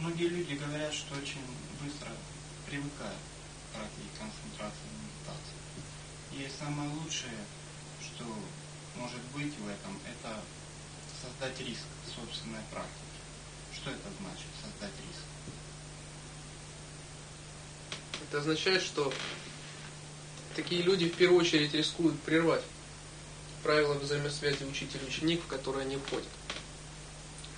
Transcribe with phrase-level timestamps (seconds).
[0.00, 1.44] Многие люди говорят, что очень
[1.84, 2.08] быстро
[2.64, 3.18] привыкают
[3.68, 5.60] к практике концентрации и медитации.
[6.32, 7.36] И самое лучшее,
[8.00, 8.24] что
[8.96, 10.40] может быть в этом, это
[11.20, 12.96] создать риск собственной практики.
[13.74, 15.22] Что это значит, создать риск?
[18.22, 19.12] Это означает, что
[20.56, 22.64] такие люди в первую очередь рискуют прервать
[23.62, 26.28] правила взаимосвязи учитель-ученик, в которые они входят.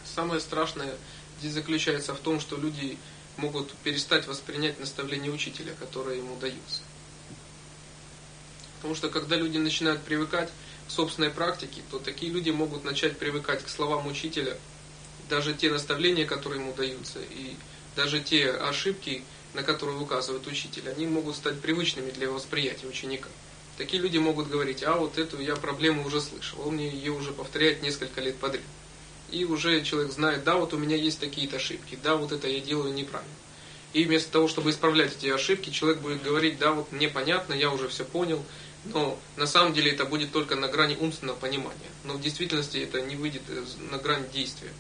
[0.05, 0.97] Самое страшное
[1.43, 2.97] здесь заключается в том, что люди
[3.37, 6.83] могут перестать воспринять наставления учителя, которые ему даются.
[8.77, 10.51] Потому что когда люди начинают привыкать
[10.87, 14.57] к собственной практике, то такие люди могут начать привыкать к словам учителя,
[15.29, 17.57] даже те наставления, которые ему даются, и
[17.97, 23.29] даже те ошибки, на которые указывает учитель, они могут стать привычными для восприятия ученика.
[23.79, 27.33] Такие люди могут говорить, а вот эту я проблему уже слышал, он мне ее уже
[27.33, 28.63] повторяет несколько лет подряд.
[29.33, 32.61] И уже человек знает, да, вот у меня есть такие-то ошибки, да, вот это я
[32.61, 33.33] делаю неправильно.
[33.95, 37.71] И вместо того, чтобы исправлять эти ошибки, человек будет говорить, да, вот мне понятно, я
[37.71, 38.45] уже все понял,
[38.85, 41.91] но на самом деле это будет только на грани умственного понимания.
[42.05, 43.43] Но в действительности это не выйдет
[43.91, 44.71] на грань действия.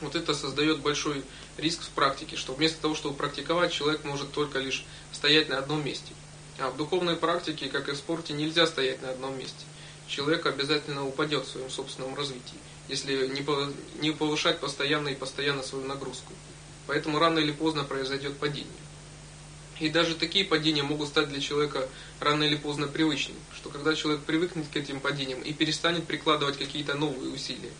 [0.00, 1.24] Вот это создает большой
[1.56, 5.84] риск в практике, что вместо того, чтобы практиковать, человек может только лишь стоять на одном
[5.84, 6.12] месте.
[6.58, 9.64] А в духовной практике, как и в спорте, нельзя стоять на одном месте.
[10.08, 12.58] Человек обязательно упадет в своем собственном развитии,
[12.88, 13.30] если
[14.00, 16.32] не повышать постоянно и постоянно свою нагрузку.
[16.86, 18.72] Поэтому рано или поздно произойдет падение.
[19.78, 24.22] И даже такие падения могут стать для человека рано или поздно привычными, что когда человек
[24.22, 27.70] привыкнет к этим падениям и перестанет прикладывать какие-то новые усилия,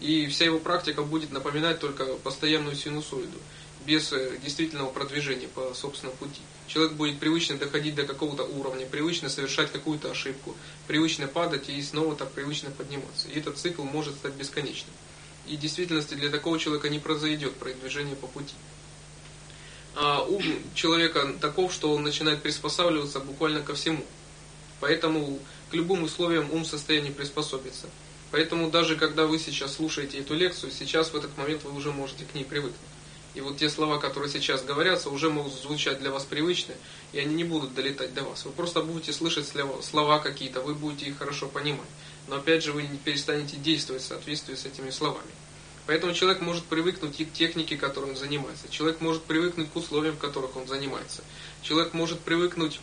[0.00, 3.38] и вся его практика будет напоминать только постоянную синусоиду,
[3.86, 6.40] без э, действительного продвижения по собственному пути.
[6.66, 10.54] Человек будет привычно доходить до какого-то уровня, привычно совершать какую-то ошибку,
[10.86, 13.28] привычно падать и снова так привычно подниматься.
[13.28, 14.92] И этот цикл может стать бесконечным.
[15.46, 18.54] И в действительности для такого человека не произойдет продвижение по пути.
[19.94, 20.42] А ум
[20.74, 24.04] человека таков, что он начинает приспосабливаться буквально ко всему.
[24.80, 25.38] Поэтому
[25.70, 27.86] к любым условиям ум в состоянии приспособиться.
[28.32, 32.24] Поэтому даже когда вы сейчас слушаете эту лекцию, сейчас в этот момент вы уже можете
[32.24, 32.95] к ней привыкнуть.
[33.36, 36.72] И вот те слова, которые сейчас говорятся, уже могут звучать для вас привычно,
[37.12, 38.46] и они не будут долетать до вас.
[38.46, 39.46] Вы просто будете слышать
[39.82, 41.86] слова какие-то, вы будете их хорошо понимать.
[42.28, 45.30] Но опять же, вы не перестанете действовать в соответствии с этими словами.
[45.84, 48.70] Поэтому человек может привыкнуть и к технике, которой он занимается.
[48.70, 51.22] Человек может привыкнуть к условиям, в которых он занимается.
[51.60, 52.80] Человек может привыкнуть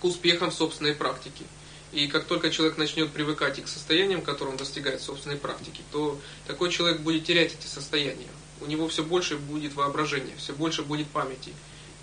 [0.00, 1.44] к успехам собственной практики.
[1.90, 5.82] И как только человек начнет привыкать и к состояниям, которые он достигает в собственной практике,
[5.90, 8.28] то такой человек будет терять эти состояния.
[8.64, 11.52] У него все больше будет воображения, все больше будет памяти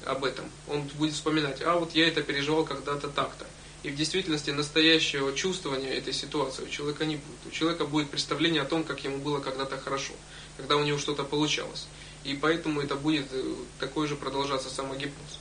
[0.05, 0.45] об этом.
[0.67, 3.47] Он будет вспоминать, а вот я это переживал когда-то так-то.
[3.81, 7.47] И в действительности настоящего чувствования этой ситуации у человека не будет.
[7.47, 10.13] У человека будет представление о том, как ему было когда-то хорошо,
[10.55, 11.87] когда у него что-то получалось.
[12.23, 15.39] И поэтому это будет э, такой же продолжаться самогипноз.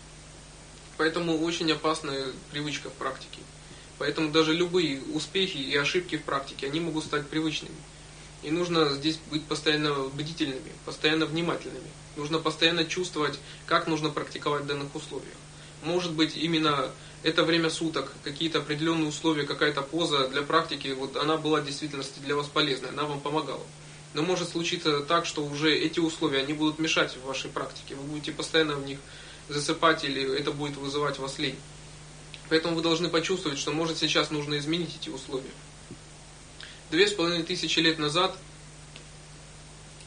[0.97, 3.41] Поэтому очень опасная привычка в практике.
[3.99, 7.77] Поэтому даже любые успехи и ошибки в практике, они могут стать привычными.
[8.43, 11.91] И нужно здесь быть постоянно бдительными, постоянно внимательными.
[12.17, 15.37] Нужно постоянно чувствовать, как нужно практиковать в данных условиях.
[15.83, 16.91] Может быть, именно
[17.23, 22.19] это время суток, какие-то определенные условия, какая-то поза для практики, вот она была в действительности
[22.21, 23.65] для вас полезной, она вам помогала.
[24.15, 27.95] Но может случиться так, что уже эти условия, они будут мешать в вашей практике.
[27.95, 28.99] Вы будете постоянно в них
[29.49, 31.57] засыпать или это будет вызывать вас лень.
[32.49, 35.51] Поэтому вы должны почувствовать, что может сейчас нужно изменить эти условия.
[36.91, 38.37] Две с половиной тысячи лет назад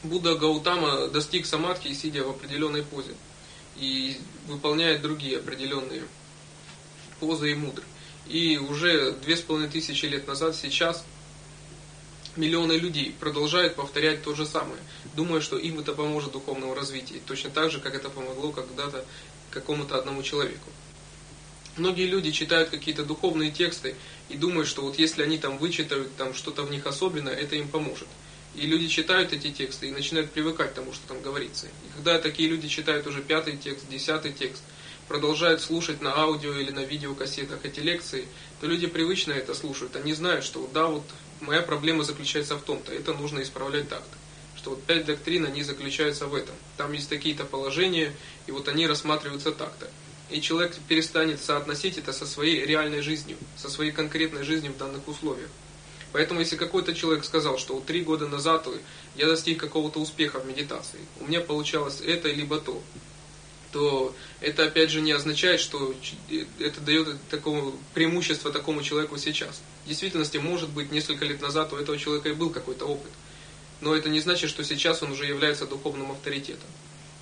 [0.02, 3.14] Будда Гаутама достиг самадхи, сидя в определенной позе.
[3.76, 6.02] И выполняет другие определенные
[7.20, 7.82] позы и мудры.
[8.28, 11.06] И уже две с половиной тысячи лет назад, сейчас,
[12.36, 14.80] миллионы людей продолжают повторять то же самое,
[15.16, 17.20] думая, что им это поможет духовному развитию.
[17.26, 19.06] Точно так же, как это помогло когда-то
[19.50, 20.68] какому-то одному человеку.
[21.76, 23.96] Многие люди читают какие-то духовные тексты
[24.28, 27.68] и думают, что вот если они там вычитают там что-то в них особенное, это им
[27.68, 28.06] поможет.
[28.54, 31.66] И люди читают эти тексты и начинают привыкать к тому, что там говорится.
[31.66, 34.62] И когда такие люди читают уже пятый текст, десятый текст,
[35.08, 38.28] продолжают слушать на аудио или на видеокассетах эти лекции,
[38.60, 39.96] то люди привычно это слушают.
[39.96, 41.02] Они знают, что да, вот
[41.40, 44.16] моя проблема заключается в том-то, это нужно исправлять так-то.
[44.56, 46.54] Что вот пять доктрин, они заключаются в этом.
[46.76, 48.14] Там есть такие-то положения,
[48.46, 49.90] и вот они рассматриваются так-то
[50.30, 55.06] и человек перестанет соотносить это со своей реальной жизнью, со своей конкретной жизнью в данных
[55.06, 55.50] условиях.
[56.12, 58.68] Поэтому, если какой-то человек сказал, что три года назад
[59.16, 62.80] я достиг какого-то успеха в медитации, у меня получалось это либо то,
[63.72, 65.92] то это опять же не означает, что
[66.60, 69.60] это дает такого преимущество такому человеку сейчас.
[69.84, 73.10] В действительности, может быть, несколько лет назад у этого человека и был какой-то опыт.
[73.80, 76.68] Но это не значит, что сейчас он уже является духовным авторитетом.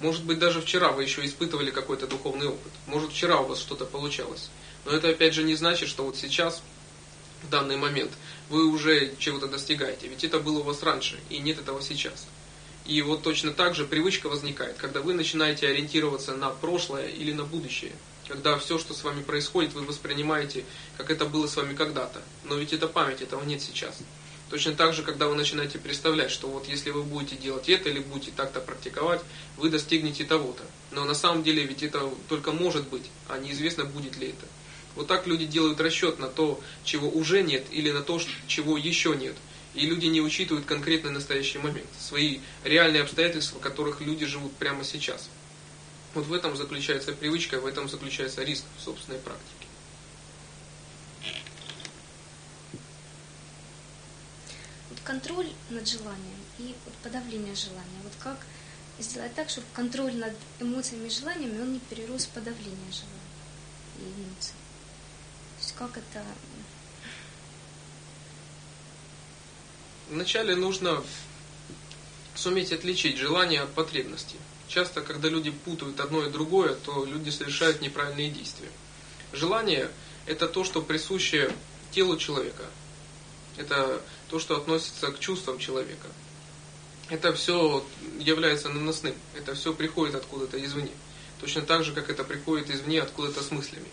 [0.03, 2.73] Может быть, даже вчера вы еще испытывали какой-то духовный опыт.
[2.89, 4.51] Может, вчера у вас что-то получалось.
[4.85, 6.61] Но это опять же не значит, что вот сейчас,
[7.45, 8.11] в данный момент,
[8.51, 10.09] вы уже чего-то достигаете.
[10.09, 12.27] Ведь это было у вас раньше, и нет этого сейчас.
[12.85, 17.45] И вот точно так же привычка возникает, когда вы начинаете ориентироваться на прошлое или на
[17.45, 17.93] будущее.
[18.27, 20.65] Когда все, что с вами происходит, вы воспринимаете,
[20.97, 22.23] как это было с вами когда-то.
[22.43, 23.99] Но ведь это память, этого нет сейчас.
[24.53, 28.01] Точно так же, когда вы начинаете представлять, что вот если вы будете делать это или
[28.01, 29.23] будете так-то практиковать,
[29.57, 30.63] вы достигнете того-то.
[30.91, 34.47] Но на самом деле ведь это только может быть, а неизвестно будет ли это.
[34.95, 39.17] Вот так люди делают расчет на то, чего уже нет, или на то, чего еще
[39.17, 39.37] нет.
[39.73, 44.85] И люди не учитывают конкретный настоящий момент, свои реальные обстоятельства, в которых люди живут прямо
[44.85, 45.31] сейчас.
[46.13, 49.62] Вот в этом заключается привычка, в этом заключается риск в собственной практике.
[55.05, 58.01] Контроль над желанием и вот подавление желания.
[58.03, 58.39] Вот как
[58.99, 63.23] сделать так, чтобы контроль над эмоциями и желаниями, он не перерос в подавление желаний
[63.99, 64.55] и эмоций.
[65.59, 66.25] То есть как это...
[70.11, 71.03] Вначале нужно
[72.35, 74.37] суметь отличить желание от потребности.
[74.69, 78.69] Часто, когда люди путают одно и другое, то люди совершают неправильные действия.
[79.33, 79.91] Желание–
[80.27, 81.53] это то, что присуще
[81.91, 82.65] телу человека.
[83.57, 84.03] Это
[84.33, 86.09] то, что относится к чувствам человека.
[87.11, 87.85] Это все
[88.19, 90.91] является наносным, это все приходит откуда-то извне.
[91.39, 93.89] Точно так же, как это приходит извне откуда-то с мыслями.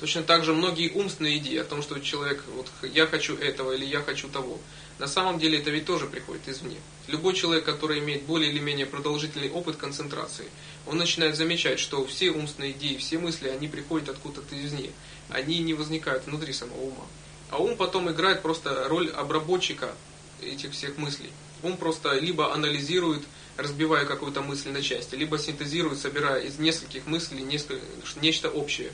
[0.00, 3.84] Точно так же многие умственные идеи о том, что человек, вот я хочу этого или
[3.84, 4.58] я хочу того,
[4.98, 6.78] на самом деле это ведь тоже приходит извне.
[7.06, 10.46] Любой человек, который имеет более или менее продолжительный опыт концентрации,
[10.86, 14.92] он начинает замечать, что все умственные идеи, все мысли, они приходят откуда-то извне.
[15.28, 17.06] Они не возникают внутри самого ума.
[17.54, 19.94] А ум потом играет просто роль обработчика
[20.42, 21.30] этих всех мыслей.
[21.62, 23.22] Ум просто либо анализирует,
[23.56, 27.86] разбивая какую-то мысль на части, либо синтезирует, собирая из нескольких мыслей несколько,
[28.20, 28.90] нечто общее.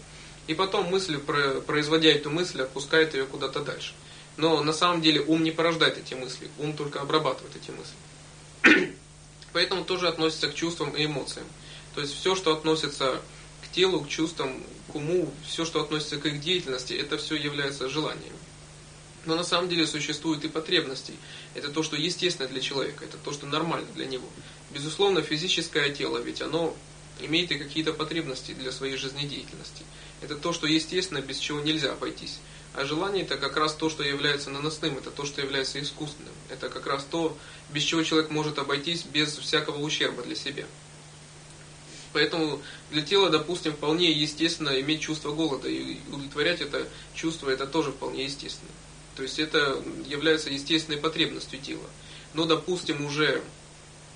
[0.46, 1.16] И потом мысль,
[1.66, 3.94] производя эту мысль, отпускает ее куда-то дальше.
[4.36, 8.94] Но на самом деле ум не порождает эти мысли, ум только обрабатывает эти мысли.
[9.54, 11.46] Поэтому тоже относится к чувствам и эмоциям.
[11.94, 13.22] То есть все, что относится
[13.62, 17.88] к телу, к чувствам, к уму, все, что относится к их деятельности, это все является
[17.88, 18.34] желанием.
[19.26, 21.14] Но на самом деле существуют и потребности.
[21.54, 24.26] Это то, что естественно для человека, это то, что нормально для него.
[24.70, 26.74] Безусловно, физическое тело, ведь оно
[27.20, 29.84] имеет и какие-то потребности для своей жизнедеятельности.
[30.22, 32.38] Это то, что естественно, без чего нельзя обойтись.
[32.72, 36.32] А желание это как раз то, что является наносным, это то, что является искусственным.
[36.48, 37.36] Это как раз то,
[37.70, 40.66] без чего человек может обойтись без всякого ущерба для себя.
[42.12, 47.92] Поэтому для тела, допустим, вполне естественно иметь чувство голода, и удовлетворять это чувство, это тоже
[47.92, 48.70] вполне естественно.
[49.20, 51.84] То есть это является естественной потребностью тела.
[52.32, 53.42] Но, допустим, уже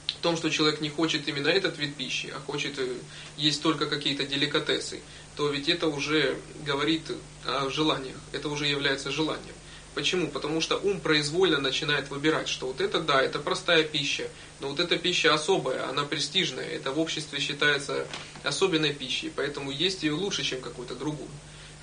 [0.07, 2.89] в том, что человек не хочет именно этот вид пищи, а хочет э,
[3.37, 5.03] есть только какие-то деликатесы,
[5.37, 7.03] то ведь это уже говорит
[7.45, 9.55] о желаниях, это уже является желанием.
[9.95, 10.29] Почему?
[10.29, 14.31] Потому что ум произвольно начинает выбирать, что вот это да, это простая пища,
[14.61, 18.07] но вот эта пища особая, она престижная, это в обществе считается
[18.43, 21.29] особенной пищей, поэтому есть ее лучше, чем какую-то другую.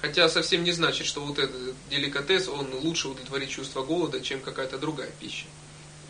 [0.01, 4.79] Хотя совсем не значит, что вот этот деликатес, он лучше удовлетворит чувство голода, чем какая-то
[4.79, 5.45] другая пища.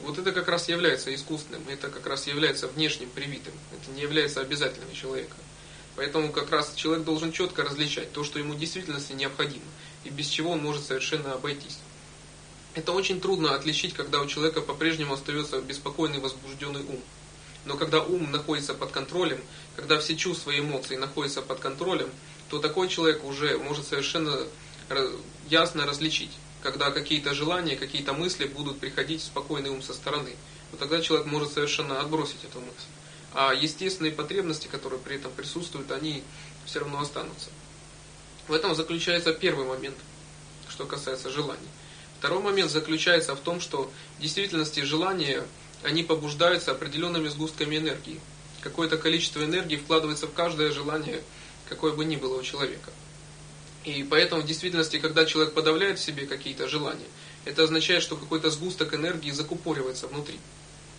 [0.03, 4.39] Вот это как раз является искусственным, это как раз является внешним привитым, это не является
[4.39, 5.35] обязательным человека.
[5.97, 9.65] Поэтому как раз человек должен четко различать то, что ему в действительности необходимо,
[10.05, 11.77] и без чего он может совершенно обойтись.
[12.73, 17.01] Это очень трудно отличить, когда у человека по-прежнему остается беспокойный возбужденный ум.
[17.65, 19.41] Но когда ум находится под контролем,
[19.75, 22.09] когда все чувства и эмоции находятся под контролем,
[22.51, 24.37] то такой человек уже может совершенно
[25.49, 26.31] ясно различить,
[26.61, 30.35] когда какие-то желания, какие-то мысли будут приходить в спокойный ум со стороны.
[30.69, 32.75] Вот тогда человек может совершенно отбросить эту мысль.
[33.33, 36.23] А естественные потребности, которые при этом присутствуют, они
[36.65, 37.51] все равно останутся.
[38.49, 39.95] В этом заключается первый момент,
[40.67, 41.69] что касается желаний.
[42.19, 45.45] Второй момент заключается в том, что в действительности желания,
[45.83, 48.19] они побуждаются определенными сгустками энергии.
[48.59, 51.21] Какое-то количество энергии вкладывается в каждое желание,
[51.71, 52.91] какое бы ни было у человека.
[53.85, 57.07] И поэтому в действительности, когда человек подавляет в себе какие-то желания,
[57.45, 60.37] это означает, что какой-то сгусток энергии закупоривается внутри.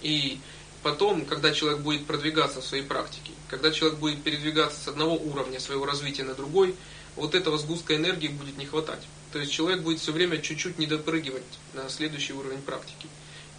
[0.01, 0.41] И
[0.83, 5.61] потом, когда человек будет продвигаться в своей практике, когда человек будет передвигаться с одного уровня
[5.61, 6.75] своего развития на другой,
[7.17, 9.03] вот этого сгустка энергии будет не хватать.
[9.31, 13.09] То есть человек будет все время чуть-чуть недопрыгивать на следующий уровень практики.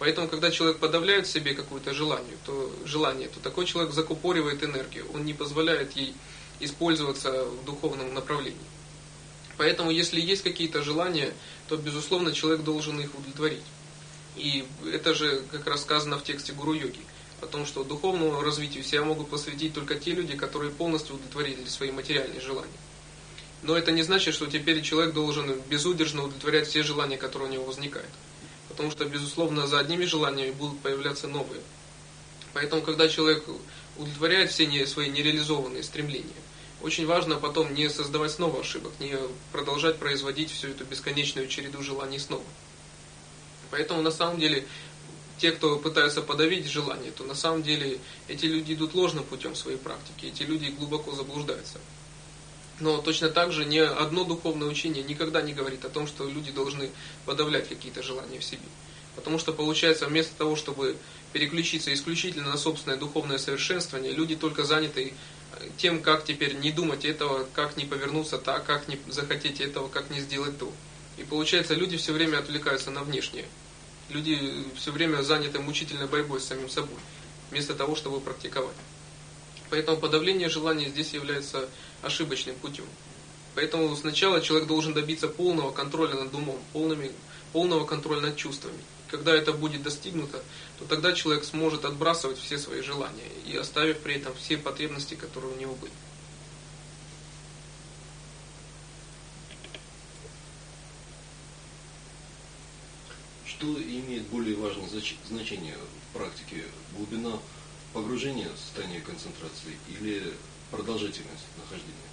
[0.00, 5.06] Поэтому, когда человек подавляет в себе какое-то желание, то, желание, то такой человек закупоривает энергию,
[5.14, 6.14] он не позволяет ей
[6.60, 8.58] использоваться в духовном направлении.
[9.56, 11.32] Поэтому, если есть какие-то желания,
[11.68, 13.62] то, безусловно, человек должен их удовлетворить.
[14.36, 17.00] И это же как раз сказано в тексте Гуру-йоги.
[17.40, 22.40] Потому что духовному развитию себя могут посвятить только те люди, которые полностью удовлетворили свои материальные
[22.40, 22.72] желания.
[23.62, 27.64] Но это не значит, что теперь человек должен безудержно удовлетворять все желания, которые у него
[27.64, 28.10] возникают.
[28.68, 31.60] Потому что, безусловно, за одними желаниями будут появляться новые.
[32.52, 33.44] Поэтому, когда человек
[33.96, 36.28] удовлетворяет все свои нереализованные стремления,
[36.84, 39.16] очень важно потом не создавать снова ошибок, не
[39.52, 42.44] продолжать производить всю эту бесконечную череду желаний снова.
[43.70, 44.66] Поэтому на самом деле
[45.38, 47.98] те, кто пытаются подавить желание, то на самом деле
[48.28, 51.78] эти люди идут ложным путем своей практики, эти люди глубоко заблуждаются.
[52.80, 56.52] Но точно так же ни одно духовное учение никогда не говорит о том, что люди
[56.52, 56.90] должны
[57.24, 58.68] подавлять какие-то желания в себе.
[59.16, 60.96] Потому что получается, вместо того, чтобы
[61.32, 65.14] переключиться исключительно на собственное духовное совершенствование, люди только заняты
[65.76, 70.10] тем, как теперь не думать этого, как не повернуться так, как не захотеть этого, как
[70.10, 70.72] не сделать то.
[71.16, 73.46] И получается, люди все время отвлекаются на внешнее.
[74.10, 76.98] Люди все время заняты мучительной борьбой с самим собой,
[77.50, 78.76] вместо того, чтобы практиковать.
[79.70, 81.68] Поэтому подавление желания здесь является
[82.02, 82.84] ошибочным путем.
[83.54, 87.12] Поэтому сначала человек должен добиться полного контроля над умом, полными,
[87.52, 88.78] полного контроля над чувствами.
[89.14, 90.42] Когда это будет достигнуто,
[90.80, 95.54] то тогда человек сможет отбрасывать все свои желания и оставив при этом все потребности, которые
[95.54, 95.92] у него были.
[103.46, 104.88] Что имеет более важное
[105.28, 106.64] значение в практике?
[106.96, 107.38] Глубина
[107.92, 110.34] погружения в состояние концентрации или
[110.72, 112.03] продолжительность нахождения?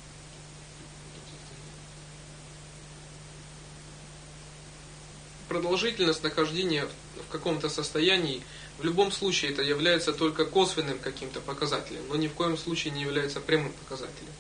[5.51, 6.87] Продолжительность нахождения
[7.27, 8.41] в каком-то состоянии
[8.79, 13.01] в любом случае это является только косвенным каким-то показателем, но ни в коем случае не
[13.01, 14.31] является прямым показателем.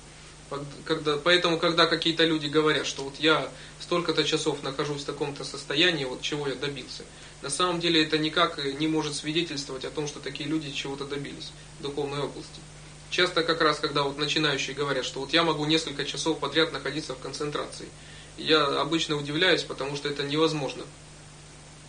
[0.85, 3.51] Когда, поэтому, когда какие-то люди говорят, что вот я
[3.81, 7.03] столько-то часов нахожусь в таком-то состоянии, вот чего я добился,
[7.41, 11.51] на самом деле это никак не может свидетельствовать о том, что такие люди чего-то добились
[11.79, 12.61] в духовной области.
[13.09, 17.15] Часто как раз, когда вот начинающие говорят, что вот я могу несколько часов подряд находиться
[17.15, 17.89] в концентрации,
[18.37, 20.83] я обычно удивляюсь, потому что это невозможно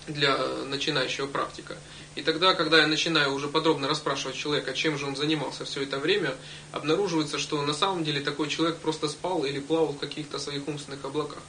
[0.06, 1.76] для начинающего практика.
[2.14, 5.98] И тогда, когда я начинаю уже подробно расспрашивать человека, чем же он занимался все это
[5.98, 6.34] время,
[6.72, 11.04] обнаруживается, что на самом деле такой человек просто спал или плавал в каких-то своих умственных
[11.04, 11.42] облаках.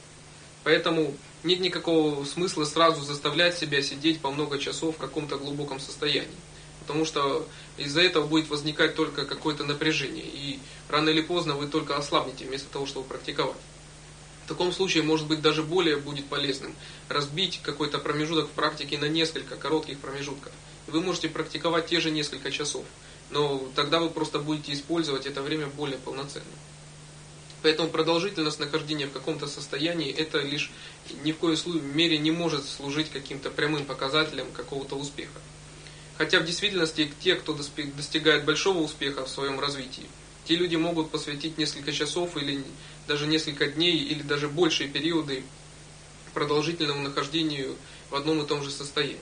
[0.62, 6.28] Поэтому нет никакого смысла сразу заставлять себя сидеть по много часов в каком-то глубоком состоянии.
[6.80, 7.46] Потому что
[7.76, 10.24] из-за этого будет возникать только какое-то напряжение.
[10.24, 10.58] И
[10.88, 13.56] рано или поздно вы только ослабнете вместо того, чтобы практиковать.
[14.44, 16.74] В таком случае, может быть, даже более будет полезным
[17.08, 20.52] разбить какой-то промежуток в практике на несколько коротких промежутков.
[20.86, 22.84] Вы можете практиковать те же несколько часов,
[23.30, 26.44] но тогда вы просто будете использовать это время более полноценно.
[27.62, 30.70] Поэтому продолжительность нахождения в каком-то состоянии, это лишь
[31.24, 35.40] ни в коей мере не может служить каким-то прямым показателем какого-то успеха.
[36.18, 40.04] Хотя в действительности те, кто достигает большого успеха в своем развитии,
[40.44, 42.62] те люди могут посвятить несколько часов или
[43.06, 45.44] даже несколько дней или даже большие периоды
[46.34, 47.76] продолжительному нахождению
[48.10, 49.18] в одном и том же состоянии.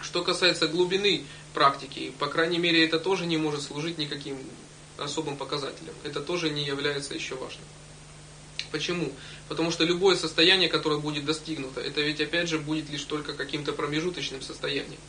[0.00, 4.38] Что касается глубины практики, по крайней мере, это тоже не может служить никаким
[4.98, 5.94] особым показателем.
[6.02, 7.64] Это тоже не является еще важным.
[8.70, 9.12] Почему?
[9.48, 13.72] Потому что любое состояние, которое будет достигнуто, это ведь опять же будет лишь только каким-то
[13.72, 15.00] промежуточным состоянием.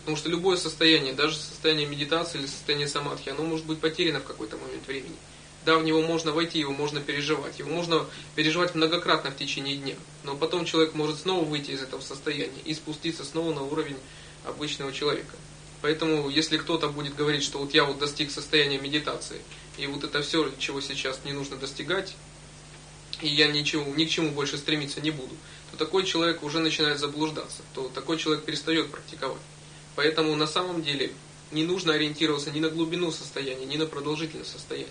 [0.00, 4.24] Потому что любое состояние, даже состояние медитации или состояние самадхи, оно может быть потеряно в
[4.24, 5.16] какой-то момент времени.
[5.68, 7.58] Да, в него можно войти, его можно переживать.
[7.58, 9.96] Его можно переживать многократно в течение дня.
[10.24, 13.98] Но потом человек может снова выйти из этого состояния и спуститься снова на уровень
[14.46, 15.36] обычного человека.
[15.82, 19.42] Поэтому, если кто-то будет говорить, что вот я вот достиг состояния медитации,
[19.76, 22.16] и вот это все, чего сейчас не нужно достигать,
[23.20, 25.36] и я ничего, ни к чему больше стремиться не буду,
[25.70, 29.42] то такой человек уже начинает заблуждаться, то такой человек перестает практиковать.
[29.96, 31.12] Поэтому на самом деле
[31.52, 34.88] не нужно ориентироваться ни на глубину состояния, ни на продолжительность состояния.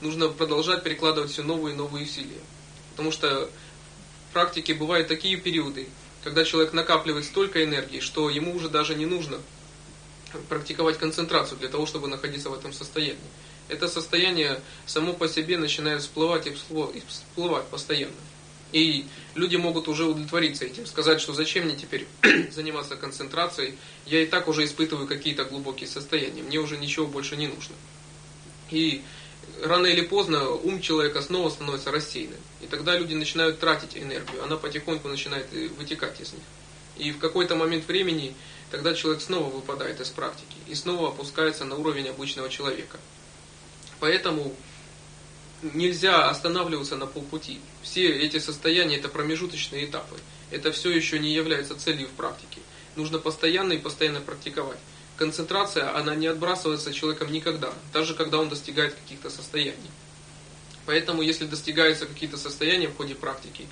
[0.00, 2.40] Нужно продолжать перекладывать все новые и новые усилия.
[2.92, 3.50] Потому что
[4.30, 5.88] в практике бывают такие периоды,
[6.24, 9.38] когда человек накапливает столько энергии, что ему уже даже не нужно
[10.48, 13.18] практиковать концентрацию для того, чтобы находиться в этом состоянии.
[13.68, 16.54] Это состояние само по себе начинает всплывать и
[17.06, 18.12] всплывать постоянно.
[18.72, 22.06] И люди могут уже удовлетвориться этим, сказать, что зачем мне теперь
[22.52, 23.76] заниматься концентрацией,
[24.06, 27.74] я и так уже испытываю какие-то глубокие состояния, мне уже ничего больше не нужно.
[28.70, 29.02] И
[29.62, 32.40] рано или поздно ум человека снова становится рассеянным.
[32.60, 36.42] И тогда люди начинают тратить энергию, она потихоньку начинает э, вытекать из них.
[36.96, 38.34] И в какой-то момент времени
[38.70, 42.98] тогда человек снова выпадает из практики и снова опускается на уровень обычного человека.
[44.00, 44.54] Поэтому
[45.62, 47.60] нельзя останавливаться на полпути.
[47.82, 50.16] Все эти состояния это промежуточные этапы.
[50.50, 52.60] Это все еще не является целью в практике.
[52.96, 54.78] Нужно постоянно и постоянно практиковать.
[55.20, 59.90] Концентрация, она не отбрасывается человеком никогда, даже когда он достигает каких-то состояний.
[60.86, 63.66] Поэтому, если достигаются какие-то состояния в ходе практики,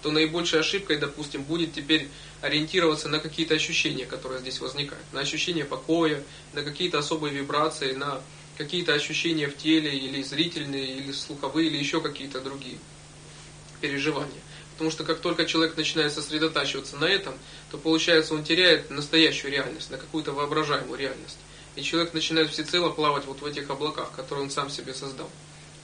[0.00, 2.08] то наибольшей ошибкой, допустим, будет теперь
[2.40, 5.04] ориентироваться на какие-то ощущения, которые здесь возникают.
[5.12, 8.20] На ощущение покоя, на какие-то особые вибрации, на
[8.56, 12.78] какие-то ощущения в теле, или зрительные, или слуховые, или еще какие-то другие
[13.80, 14.40] переживания.
[14.82, 17.34] Потому что как только человек начинает сосредотачиваться на этом,
[17.70, 21.38] то получается он теряет настоящую реальность, на какую-то воображаемую реальность.
[21.76, 25.30] И человек начинает всецело плавать вот в этих облаках, которые он сам себе создал.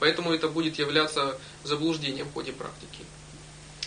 [0.00, 3.04] Поэтому это будет являться заблуждением в ходе практики.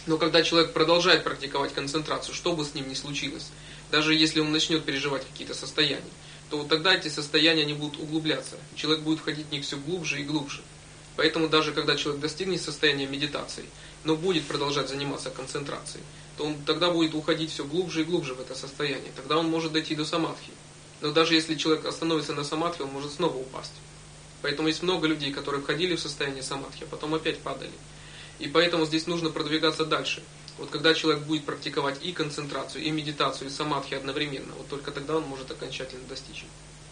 [0.05, 3.49] Но когда человек продолжает практиковать концентрацию, что бы с ним ни случилось,
[3.91, 6.13] даже если он начнет переживать какие-то состояния,
[6.49, 8.55] то вот тогда эти состояния не будут углубляться.
[8.77, 10.61] Человек будет входить в них все глубже и глубже.
[11.15, 13.65] Поэтому даже когда человек достигнет состояния медитации,
[14.03, 16.03] но будет продолжать заниматься концентрацией,
[16.37, 19.11] то он тогда будет уходить все глубже и глубже в это состояние.
[19.15, 20.51] Тогда он может дойти до самадхи.
[21.01, 23.73] Но даже если человек остановится на самадхи, он может снова упасть.
[24.41, 27.71] Поэтому есть много людей, которые входили в состояние самадхи, а потом опять падали.
[28.39, 30.23] И поэтому здесь нужно продвигаться дальше.
[30.57, 35.17] Вот когда человек будет практиковать и концентрацию, и медитацию, и самадхи одновременно, вот только тогда
[35.17, 36.45] он может окончательно достичь.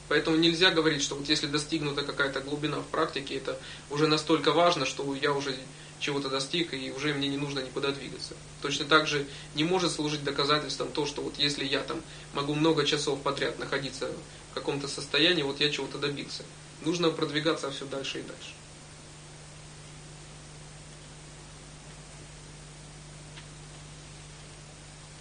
[0.10, 3.60] Поэтому нельзя говорить, что вот если достигнута какая-то глубина в практике, это
[3.92, 5.56] уже настолько важно, что я уже
[6.00, 8.34] чего-то достиг, и уже мне не нужно никуда двигаться.
[8.64, 12.02] Точно так же не может служить доказательством то, что вот если я там
[12.34, 14.10] могу много часов подряд находиться
[14.52, 16.44] в каком-то состоянии, вот я чего-то добился.
[16.82, 18.54] Нужно продвигаться все дальше и дальше.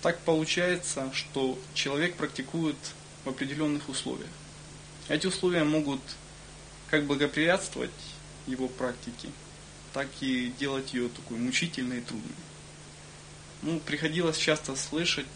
[0.00, 2.76] Так получается, что человек практикует
[3.25, 4.30] в определенных условиях.
[5.09, 6.00] Эти условия могут
[6.91, 7.91] как благоприятствовать
[8.47, 9.31] его практике,
[9.93, 12.35] так и делать ее такой мучительной и трудной.
[13.62, 15.27] Ну, приходилось часто слышать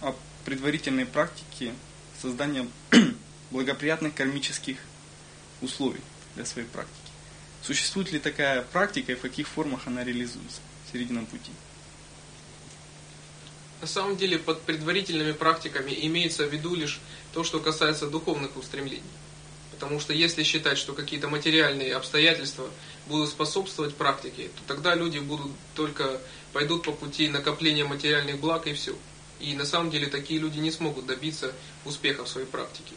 [0.00, 1.72] о предварительной практике
[2.20, 2.66] создания
[3.50, 4.78] благоприятных кармических
[5.60, 6.00] условий
[6.34, 6.94] для своей практики.
[7.62, 11.52] Существует ли такая практика и в каких формах она реализуется в серединном пути?
[13.80, 17.00] На самом деле под предварительными практиками имеется в виду лишь
[17.32, 19.02] то, что касается духовных устремлений.
[19.72, 22.70] Потому что если считать, что какие-то материальные обстоятельства
[23.06, 26.18] будут способствовать практике, то тогда люди будут только
[26.54, 28.96] пойдут по пути накопления материальных благ и все.
[29.38, 31.52] И на самом деле такие люди не смогут добиться
[31.84, 32.94] успеха в своей практике.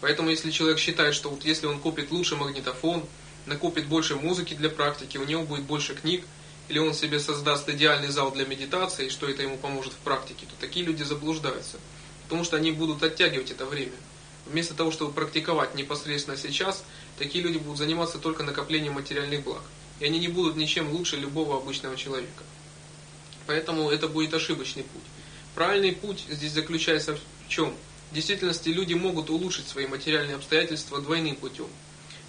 [0.00, 3.04] Поэтому если человек считает, что вот если он купит лучший магнитофон,
[3.46, 6.24] накопит больше музыки для практики, у него будет больше книг,
[6.70, 10.52] или он себе создаст идеальный зал для медитации, что это ему поможет в практике, то
[10.60, 11.78] такие люди заблуждаются.
[12.22, 13.96] Потому что они будут оттягивать это время.
[14.46, 16.84] Вместо того, чтобы практиковать непосредственно сейчас,
[17.18, 19.62] такие люди будут заниматься только накоплением материальных благ.
[19.98, 22.44] И они не будут ничем лучше любого обычного человека.
[23.48, 25.02] Поэтому это будет ошибочный путь.
[25.56, 27.74] Правильный путь здесь заключается в чем?
[28.12, 31.66] В действительности люди могут улучшить свои материальные обстоятельства двойным путем.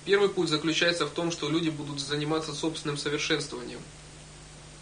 [0.04, 3.80] Первый путь заключается в том, что люди будут заниматься собственным совершенствованием.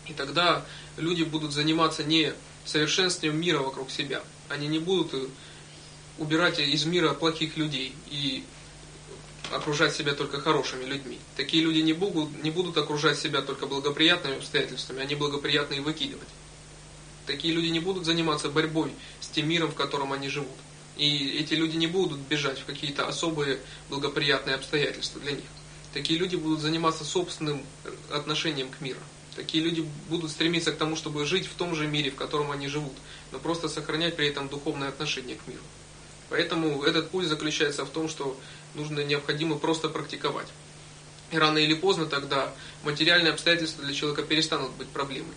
[0.09, 0.65] И тогда
[0.97, 2.33] люди будут заниматься не
[2.65, 4.21] совершенствованием мира вокруг себя.
[4.49, 5.27] Они не будут э,
[6.17, 8.43] убирать из мира плохих людей и
[9.51, 11.19] окружать себя только хорошими людьми.
[11.35, 16.27] Такие люди не будут, не будут окружать себя только благоприятными обстоятельствами, они благоприятные выкидывать.
[17.25, 20.55] Такие люди не будут заниматься борьбой с тем миром, в котором они живут.
[20.97, 25.45] И эти люди не будут бежать в какие-то особые благоприятные обстоятельства для них.
[25.93, 27.63] Такие люди будут заниматься собственным
[28.11, 28.99] отношением к миру.
[29.35, 32.67] Такие люди будут стремиться к тому, чтобы жить в том же мире, в котором они
[32.67, 32.93] живут,
[33.31, 35.61] но просто сохранять при этом духовное отношение к миру.
[36.29, 38.39] Поэтому этот путь заключается в том, что
[38.75, 40.47] нужно необходимо просто практиковать.
[41.31, 45.35] И рано или поздно тогда материальные обстоятельства для человека перестанут быть проблемой.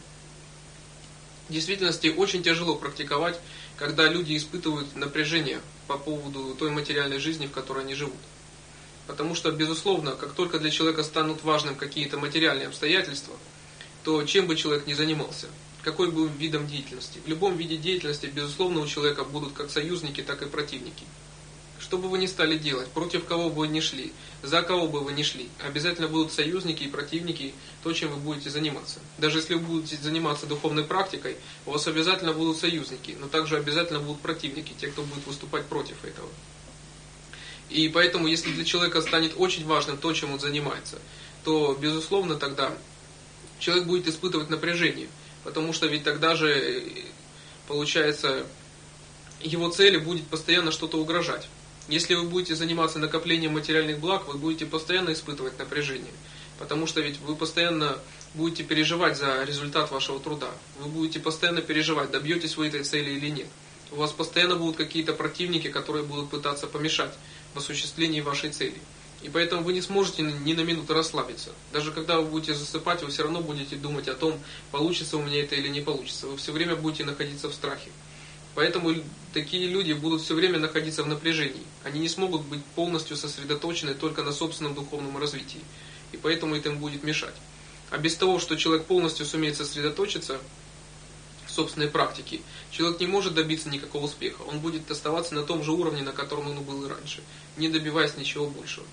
[1.49, 3.39] В действительности очень тяжело практиковать,
[3.77, 8.17] когда люди испытывают напряжение по поводу той материальной жизни, в которой они живут.
[9.07, 13.35] Потому что, безусловно, как только для человека станут важным какие-то материальные обстоятельства–
[14.05, 15.47] то чем бы человек ни занимался,
[15.83, 20.43] какой бы видом деятельности, в любом виде деятельности, безусловно, у человека будут как союзники, так
[20.43, 21.05] и противники.
[21.79, 24.13] Что бы вы ни стали делать, против кого бы вы ни шли,
[24.43, 28.51] за кого бы вы ни шли, обязательно будут союзники и противники, то, чем вы будете
[28.51, 29.01] заниматься.
[29.19, 31.37] Даже если вы будете заниматься духовной практикой,
[31.67, 36.05] у вас обязательно будут союзники, но также обязательно будут противники, те, кто будет выступать против
[36.05, 36.29] этого.
[37.69, 41.01] И поэтому, если для человека станет очень важным то, чем он занимается,
[41.43, 42.73] то, безусловно, тогда
[43.63, 45.09] человек будет испытывать напряжение.
[45.45, 46.83] Потому что ведь тогда же, э,
[47.69, 48.45] получается,
[49.41, 51.49] его цели будет постоянно что-то угрожать.
[51.89, 56.13] Если вы будете заниматься накоплением материальных благ, вы будете постоянно испытывать напряжение.
[56.59, 57.99] Потому что ведь вы постоянно
[58.35, 60.51] будете переживать за результат вашего труда.
[60.79, 63.49] Вы будете постоянно переживать, добьетесь вы этой цели или нет.
[63.91, 67.13] У вас постоянно будут какие-то противники, которые будут пытаться помешать
[67.53, 68.81] в осуществлении вашей цели.
[69.23, 71.51] И поэтому вы не сможете ни на минуту расслабиться.
[71.73, 74.41] Даже когда вы будете засыпать, вы все равно будете думать о том,
[74.73, 76.27] получится у меня это или не получится.
[76.27, 77.91] Вы все время будете находиться в страхе.
[78.55, 78.95] Поэтому
[79.33, 81.63] такие люди будут все время находиться в напряжении.
[81.85, 85.61] Они не смогут быть полностью сосредоточены только на собственном духовном развитии.
[86.11, 87.35] И поэтому это им будет мешать.
[87.91, 90.39] А без того, что человек полностью сумеет сосредоточиться
[91.47, 94.43] в собственной практике, человек не может добиться никакого успеха.
[94.43, 97.23] Он будет оставаться на том же уровне, на котором он был и раньше,
[97.57, 98.87] не добиваясь ничего большего.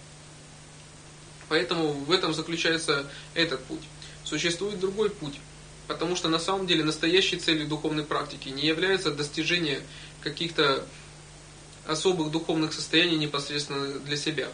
[1.49, 3.81] Поэтому в этом заключается этот путь.
[4.23, 5.39] Существует другой путь,
[5.87, 9.81] потому что на самом деле настоящей целью духовной практики не является достижение
[10.21, 10.85] каких-то
[11.87, 14.49] особых духовных состояний непосредственно для себя.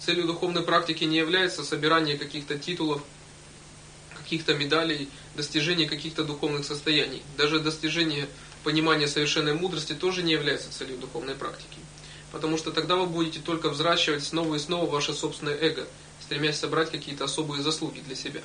[0.00, 3.02] Целью духовной практики не является собирание каких-то титулов,
[4.16, 7.22] каких-то медалей, достижение каких-то духовных состояний.
[7.36, 8.28] Даже достижение
[8.64, 11.78] понимания совершенной мудрости тоже не является целью духовной практики.
[12.32, 15.86] Потому что тогда вы будете только взращивать снова и снова ваше собственное эго–
[16.24, 18.40] стремясь собрать какие-то особые заслуги для себя.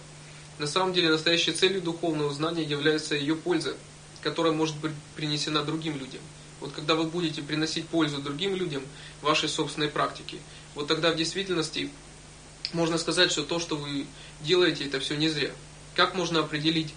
[0.60, 3.76] На самом деле, настоящей целью духовного знания является ее польза,
[4.22, 6.22] которая может быть принесена другим людям.
[6.60, 8.82] Вот когда вы будете приносить пользу другим людям
[9.22, 10.38] вашей собственной практике,
[10.74, 11.92] вот тогда в действительности
[12.74, 14.08] можно сказать, что то, что вы
[14.42, 15.52] делаете, это все не зря.
[15.96, 16.94] Как можно определить,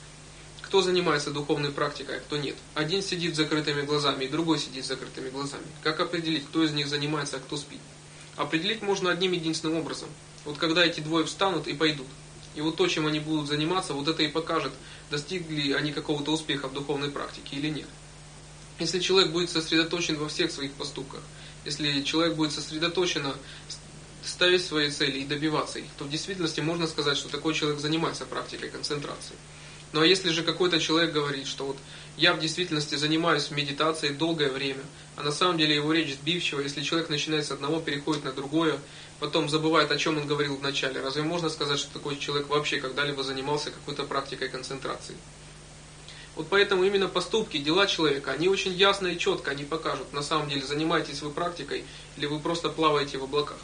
[0.62, 2.56] кто занимается духовной практикой, а кто нет?
[2.74, 5.66] Один сидит с закрытыми глазами, и другой сидит с закрытыми глазами.
[5.82, 7.80] Как определить, кто из них занимается, а кто спит?
[8.40, 10.08] Определить можно одним единственным образом–
[10.46, 12.06] вот когда эти двое встанут и пойдут.
[12.54, 14.72] И вот то, чем они будут заниматься, вот это и покажет,
[15.10, 17.86] достигли они какого-то успеха в духовной практике или нет.
[18.78, 21.20] Если человек будет сосредоточен во всех своих поступках,
[21.66, 23.36] если человек будет сосредоточенно
[24.24, 28.24] ставить свои цели и добиваться их, то в действительности можно сказать, что такой человек занимается
[28.24, 29.34] практикой концентрации.
[29.92, 31.76] Ну а если же какой-то человек говорит, что вот
[32.16, 34.82] я в действительности занимаюсь медитацией долгое время,
[35.16, 38.78] а на самом деле его речь сбивчива, если человек начинает с одного, переходит на другое,
[39.18, 41.00] потом забывает, о чем он говорил в начале.
[41.00, 45.16] Разве можно сказать, что такой человек вообще когда-либо занимался какой-то практикой концентрации?
[46.36, 50.48] Вот поэтому именно поступки, дела человека, они очень ясно и четко они покажут, на самом
[50.48, 51.84] деле, занимаетесь вы практикой
[52.16, 53.58] или вы просто плаваете в облаках.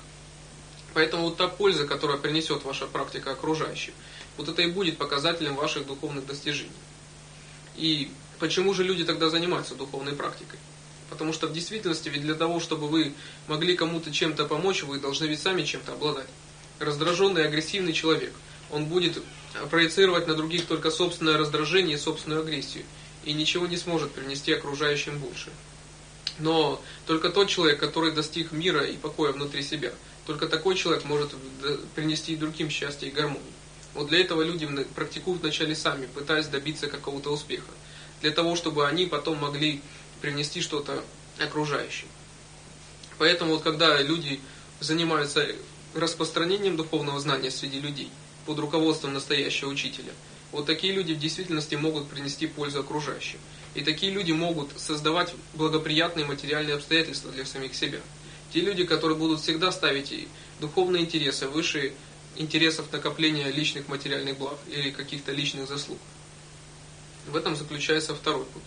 [0.93, 3.93] Поэтому вот та польза, которая принесет ваша практика окружающим,
[4.37, 6.71] вот это и будет показателем ваших духовных достижений.
[7.77, 10.59] И почему же люди тогда занимаются духовной практикой?
[11.11, 13.15] Потому что в действительности ведь для того, чтобы вы
[13.47, 16.27] могли кому-то чем-то помочь, вы должны ведь сами чем-то обладать.
[16.79, 18.33] Раздраженный, агрессивный человек,
[18.71, 19.23] он будет
[19.71, 22.85] проецировать на других только собственное раздражение и собственную агрессию.
[23.25, 25.51] И ничего не сможет принести окружающим больше.
[26.39, 29.93] Но только тот человек, который достиг мира и покоя внутри себя,
[30.27, 31.31] только такой человек может
[31.95, 33.43] принести другим счастье и гармонию.
[33.95, 37.71] Вот для этого люди практикуют вначале сами, пытаясь добиться какого-то успеха.
[38.23, 39.81] Для того, чтобы они потом могли
[40.21, 41.05] привнести что-то
[41.39, 42.09] окружающим.
[43.19, 44.41] Поэтому вот когда люди
[44.81, 45.47] занимаются
[45.95, 48.11] распространением духовного знания среди людей
[48.45, 50.13] под руководством настоящего учителя,
[50.53, 53.39] вот такие люди в действительности могут принести пользу окружающим.
[53.75, 58.01] И такие люди могут создавать благоприятные материальные обстоятельства для самих себя.
[58.53, 60.29] Те люди, которые будут всегда ставить
[60.61, 61.93] духовные интересы выше
[62.37, 65.99] интересов накопления личных материальных благ или каких-то личных заслуг.
[67.27, 68.63] В этом заключается второй путь.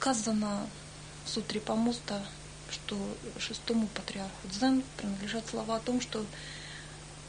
[0.00, 0.66] сказано
[1.26, 2.24] в Сутре Помуста,
[2.70, 2.96] что
[3.38, 6.24] шестому патриарху Дзен принадлежат слова о том, что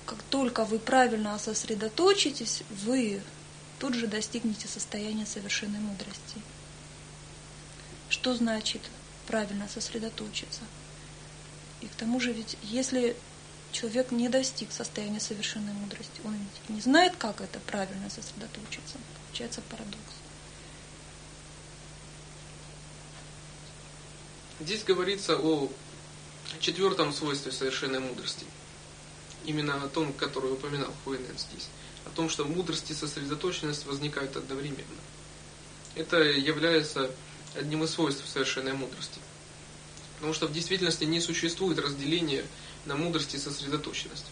[0.06, 3.22] как только вы правильно сосредоточитесь, вы
[3.78, 6.42] тут же достигнете состояния совершенной мудрости.
[8.10, 8.82] Что значит
[9.28, 10.62] правильно сосредоточиться?
[11.82, 13.16] И к тому же ведь, если
[13.72, 18.98] человек не достиг состояния совершенной мудрости, он ведь не знает, как это правильно сосредоточиться.
[19.28, 19.98] Получается парадокс.
[24.60, 25.72] Здесь говорится о
[26.60, 28.46] четвертом свойстве совершенной мудрости.
[29.46, 31.70] Именно о том, которое упоминал Хуэнен здесь.
[32.06, 34.86] О том, что мудрость и сосредоточенность возникают одновременно.
[35.96, 37.10] Это является
[37.56, 39.20] одним из свойств совершенной мудрости.
[40.22, 42.46] Потому что в действительности не существует разделения
[42.86, 44.28] на мудрость и сосредоточенность.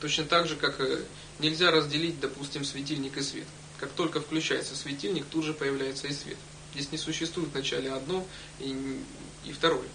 [0.00, 1.04] Точно так же, как э,
[1.38, 3.46] нельзя разделить, допустим, светильник и свет.
[3.78, 6.38] Как только включается светильник, тут же появляется и свет.
[6.72, 8.26] Здесь не существует вначале одно
[8.58, 8.98] и
[9.44, 9.86] и второе.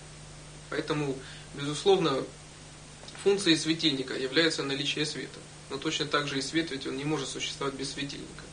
[0.69, 1.17] Поэтому,
[1.55, 2.23] безусловно,
[3.23, 5.39] функцией светильника является наличие света.
[5.71, 8.43] Но точно так же и свет, ведь он не может существовать без светильника.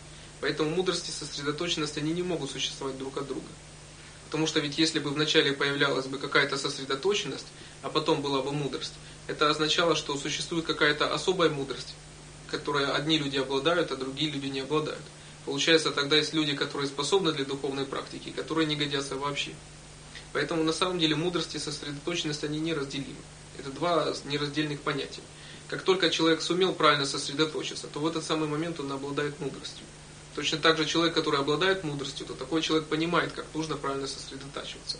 [0.41, 3.49] Поэтому мудрость и сосредоточенность, они не могут существовать друг от друга.
[4.27, 7.47] Потому что ведь если бы вначале появлялась бы какая-то сосредоточенность,
[7.83, 8.95] а потом была бы мудрость,
[9.29, 11.95] это означало, что существует какая-то особая мудрость,
[12.49, 15.03] которой одни люди обладают, а другие люди не обладают.
[15.45, 19.53] Получается, тогда есть люди, которые способны для духовной практики, которые не годятся вообще.
[20.33, 23.17] Поэтому на самом деле мудрость и сосредоточенность, они неразделимы.
[23.59, 25.23] Это два нераздельных понятия.
[25.69, 29.85] Как только человек сумел правильно сосредоточиться, то в этот самый момент он обладает мудростью.
[30.37, 34.99] Точно так же человек, который обладает мудростью, то такой человек понимает, как нужно правильно сосредотачиваться.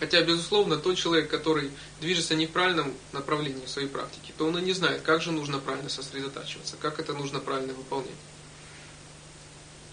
[0.00, 4.56] Хотя, безусловно, тот человек, который движется не в правильном направлении в своей практике, то он
[4.56, 8.16] и не знает, как же нужно правильно сосредотачиваться, как это нужно правильно выполнять.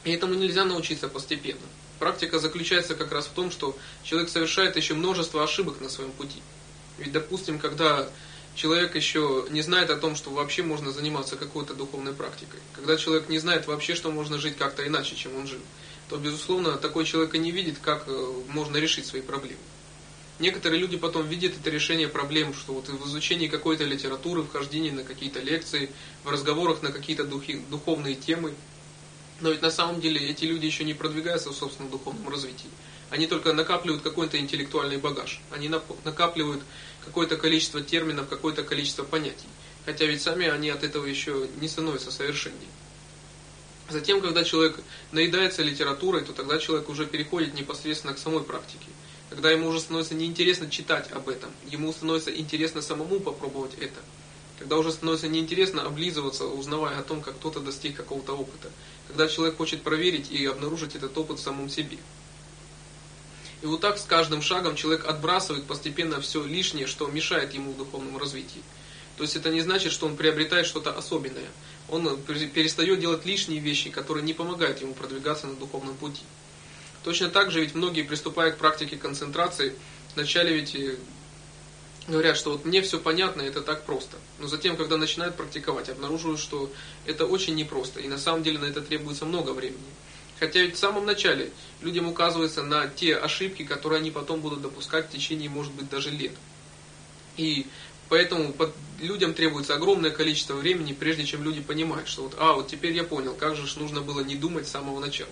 [0.06, 1.68] И этому нельзя научиться постепенно.
[2.00, 6.42] Практика заключается как раз в том, что человек совершает еще множество ошибок на своем пути.
[7.00, 8.08] Ведь, допустим, когда
[8.60, 13.30] человек еще не знает о том, что вообще можно заниматься какой-то духовной практикой, когда человек
[13.30, 15.62] не знает вообще, что можно жить как-то иначе, чем он жил,
[16.10, 19.62] то, безусловно, такой человек и не видит, как э, можно решить свои проблемы.
[20.40, 24.92] Некоторые люди потом видят это решение проблем, что вот в изучении какой-то литературы, в хождении
[24.92, 25.90] на какие-то лекции,
[26.26, 28.54] в разговорах на какие-то духовные темы.
[29.40, 32.70] Но ведь на самом деле эти люди еще не продвигаются в собственном духовном развитии.
[33.10, 35.42] Они только накапливают какой-то интеллектуальный багаж.
[35.52, 36.62] Они накапливают
[37.06, 39.48] какое-то количество терминов, какое-то количество понятий.
[39.86, 42.70] Хотя ведь сами они от этого еще не становятся совершеннее.
[43.90, 44.80] Затем, когда человек
[45.12, 48.86] наедается литературой, то тогда человек уже переходит непосредственно к самой практике.
[49.30, 54.00] Когда ему уже становится неинтересно читать об этом, ему становится интересно самому попробовать это.
[54.60, 58.70] Когда уже становится неинтересно облизываться, узнавая о том, как кто-то достиг какого-то опыта.
[59.08, 61.98] Когда человек хочет проверить и обнаружить этот опыт в самом себе.
[63.62, 67.78] И вот так с каждым шагом человек отбрасывает постепенно все лишнее, что мешает ему в
[67.78, 68.62] духовном развитии.
[69.18, 71.50] То есть это не значит, что он приобретает что-то особенное.
[71.90, 76.22] Он перестает делать лишние вещи, которые не помогают ему продвигаться на духовном пути.
[77.04, 79.76] Точно так же ведь многие, приступая к практике концентрации,
[80.16, 80.98] вначале ведь э,
[82.08, 84.18] говорят, что вот мне все понятно, это так просто.
[84.40, 86.72] Но затем, когда начинают практиковать, обнаруживают, что
[87.06, 88.00] это очень непросто.
[88.00, 89.80] И на самом деле на это требуется много времени.
[90.40, 95.10] Хотя ведь в самом начале людям указывается на те ошибки, которые они потом будут допускать
[95.10, 96.32] в течение, может быть, даже лет.
[97.36, 97.68] И
[98.08, 98.56] поэтому
[99.02, 103.04] людям требуется огромное количество времени, прежде чем люди понимают, что вот, а, вот теперь я
[103.04, 105.30] понял, как же нужно было не думать с самого начала.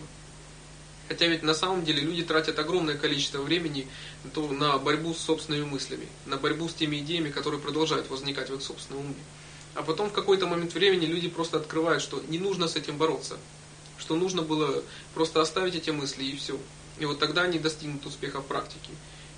[1.07, 3.87] Хотя ведь на самом деле люди тратят огромное количество времени
[4.35, 8.61] на борьбу с собственными мыслями, на борьбу с теми идеями, которые продолжают возникать в их
[8.61, 9.15] собственном уме.
[9.73, 13.37] А потом в какой-то момент времени люди просто открывают, что не нужно с этим бороться
[13.97, 14.83] что нужно было
[15.13, 16.57] просто оставить эти мысли и все.
[16.99, 18.91] И вот тогда они достигнут успеха в практике.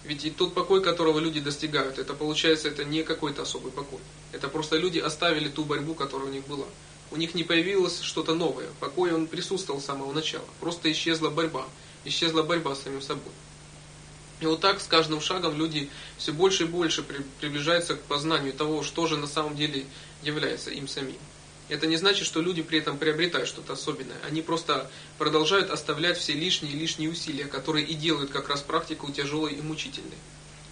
[0.06, 4.00] Ведь и тот покой, которого люди достигают, это получается, это не какой-то особый покой.
[4.32, 6.66] Это просто люди оставили ту борьбу, которая у них была.
[7.12, 8.68] У них не появилось что-то новое.
[8.80, 10.46] Покой, он присутствовал с самого начала.
[10.60, 11.66] Просто исчезла борьба.
[12.06, 13.34] Исчезла борьба с самим собой.
[14.40, 17.04] И вот так с каждым шагом люди все больше и больше
[17.42, 19.86] приближаются к познанию того, что же на самом деле
[20.24, 21.18] является им самим.
[21.70, 24.18] Это не значит, что люди при этом приобретают что-то особенное.
[24.28, 29.12] Они просто продолжают оставлять все лишние и лишние усилия, которые и делают как раз практику
[29.12, 30.18] тяжелой и мучительной.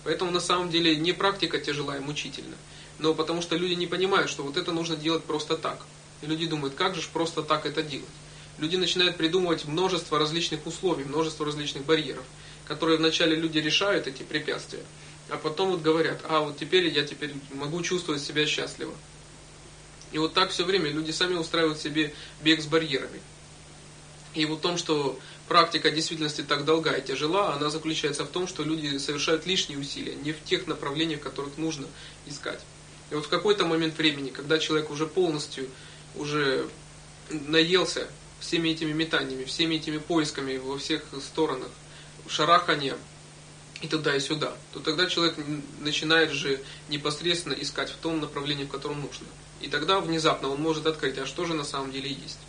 [0.03, 2.55] Поэтому на самом деле не практика тяжелая и мучительна,
[2.97, 5.85] но потому что люди не понимают, что вот это нужно делать просто так.
[6.23, 8.07] И люди думают, как же просто так это делать.
[8.57, 12.25] Люди начинают придумывать множество различных условий, множество различных барьеров,
[12.65, 14.81] которые вначале люди решают эти препятствия,
[15.29, 18.93] а потом вот говорят, а вот теперь я теперь могу чувствовать себя счастливо.
[20.11, 23.21] И вот так все время люди сами устраивают себе бег с барьерами.
[24.33, 28.47] И вот в том, что практика действительности так долга и тяжела, она заключается в том,
[28.47, 31.87] что люди совершают лишние усилия, не в тех направлениях, которых нужно
[32.25, 32.59] искать.
[33.09, 35.69] И вот в какой-то момент времени, когда человек уже полностью
[36.15, 36.69] уже
[37.29, 38.07] наелся
[38.39, 41.69] всеми этими метаниями, всеми этими поисками во всех сторонах,
[42.27, 42.97] шараханием
[43.81, 45.35] и туда и сюда, то тогда человек
[45.79, 49.27] начинает же непосредственно искать в том направлении, в котором нужно.
[49.61, 52.39] И тогда внезапно он может открыть, а что же на самом деле есть.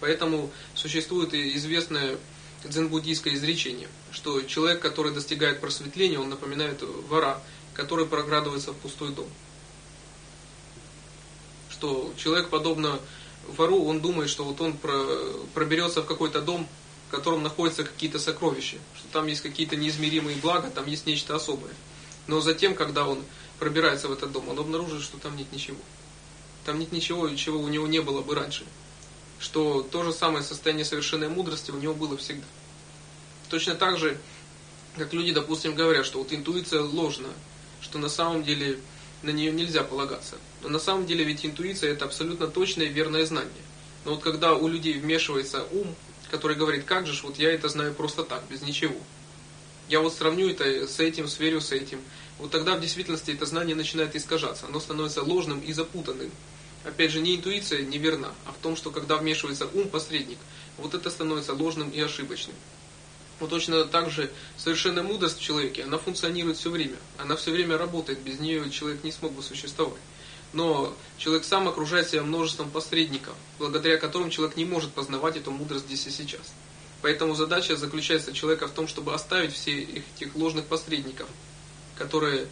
[0.00, 2.18] Поэтому существует известное
[2.64, 7.40] дзен-буддийское изречение, что человек, который достигает просветления, он напоминает вора,
[7.74, 9.28] который прокрадывается в пустой дом.
[11.70, 13.00] Что человек, подобно
[13.46, 14.76] вору, он думает, что вот он
[15.54, 16.68] проберется в какой-то дом,
[17.08, 21.72] в котором находятся какие-то сокровища, что там есть какие-то неизмеримые блага, там есть нечто особое.
[22.26, 23.22] Но затем, когда он
[23.58, 25.78] пробирается в этот дом, он обнаружит, что там нет ничего.
[26.64, 28.64] Там нет ничего, чего у него не было бы раньше.
[29.38, 32.46] Что то же самое состояние совершенной мудрости у него было всегда.
[33.48, 34.18] Точно так же,
[34.96, 37.28] как люди, допустим, говорят, что вот интуиция ложна,
[37.80, 38.78] что на самом деле
[39.22, 40.36] на нее нельзя полагаться.
[40.62, 43.50] Но на самом деле ведь интуиция это абсолютно точное и верное знание.
[44.04, 45.94] Но вот когда у людей вмешивается ум,
[46.30, 48.96] который говорит, как же, вот я это знаю просто так, без ничего.
[49.88, 52.00] Я вот сравню это с этим, сверю с этим.
[52.38, 56.30] вот тогда в действительности это знание начинает искажаться, оно становится ложным и запутанным.
[56.84, 60.38] Опять же, не интуиция неверна, а в том, что когда вмешивается ум, посредник,
[60.78, 62.56] вот это становится ложным и ошибочным.
[63.38, 66.96] Вот точно так же совершенная мудрость в человеке, она функционирует все время.
[67.18, 70.00] Она все время работает, без нее человек не смог бы существовать.
[70.52, 75.86] Но человек сам окружает себя множеством посредников, благодаря которым человек не может познавать эту мудрость
[75.86, 76.52] здесь и сейчас.
[77.02, 81.28] Поэтому задача заключается человека в том, чтобы оставить все этих ложных посредников,
[81.98, 82.46] которые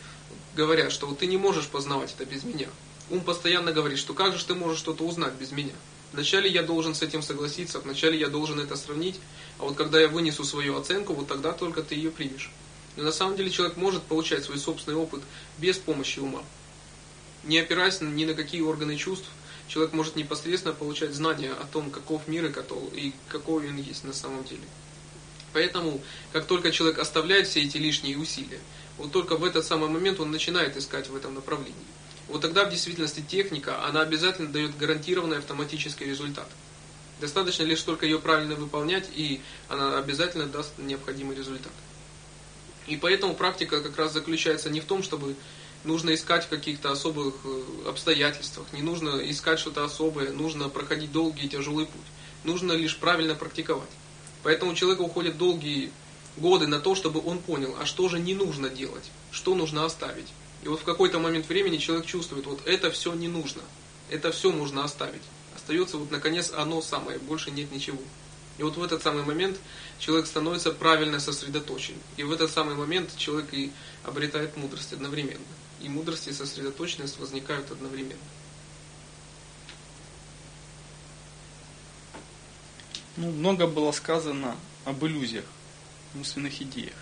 [0.56, 2.68] говорят, что вот ты не можешь познавать это без меня.
[3.08, 5.72] Ум постоянно говорит, что как же ты можешь что-то узнать без меня.
[6.12, 9.20] Вначале я должен с этим согласиться, вначале я должен это сравнить,
[9.58, 12.50] а вот когда я вынесу свою оценку, вот тогда только ты ее примешь.
[12.96, 15.22] Но на самом деле человек может получать свой собственный опыт
[15.58, 16.42] без помощи ума.
[17.44, 19.28] Не опираясь ни на какие органы чувств,
[19.70, 24.02] человек может непосредственно получать знания о том, каков мир и, каков, и какой он есть
[24.02, 24.64] на самом деле.
[25.52, 26.00] Поэтому,
[26.32, 28.58] как только человек оставляет все эти лишние усилия,
[28.98, 31.74] вот только в этот самый момент он начинает искать в этом направлении.
[32.28, 36.48] Вот тогда в действительности техника, она обязательно дает гарантированный автоматический результат.
[37.20, 41.72] Достаточно лишь только ее правильно выполнять, и она обязательно даст необходимый результат.
[42.86, 45.36] И поэтому практика как раз заключается не в том, чтобы
[45.84, 51.46] нужно искать в каких-то особых э, обстоятельствах, не нужно искать что-то особое, нужно проходить долгий
[51.46, 52.06] и тяжелый путь.
[52.44, 53.88] Нужно лишь правильно практиковать.
[54.42, 55.92] Поэтому у человека уходят долгие
[56.36, 60.28] годы на то, чтобы он понял, а что же не нужно делать, что нужно оставить.
[60.62, 63.62] И вот в какой-то момент времени человек чувствует, вот это все не нужно,
[64.10, 65.22] это все нужно оставить.
[65.54, 68.00] Остается вот наконец оно самое, больше нет ничего.
[68.58, 69.58] И вот в этот самый момент
[69.98, 71.94] человек становится правильно сосредоточен.
[72.18, 73.72] И в этот самый момент человек и
[74.04, 75.40] обретает мудрость одновременно
[75.82, 78.20] и мудрость и сосредоточенность возникают одновременно.
[83.16, 85.44] Ну, много было сказано об иллюзиях,
[86.14, 86.94] умственных идеях,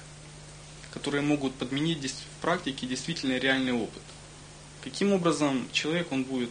[0.92, 4.02] которые могут подменить в практике действительно реальный опыт.
[4.82, 6.50] Каким образом человек, он будет,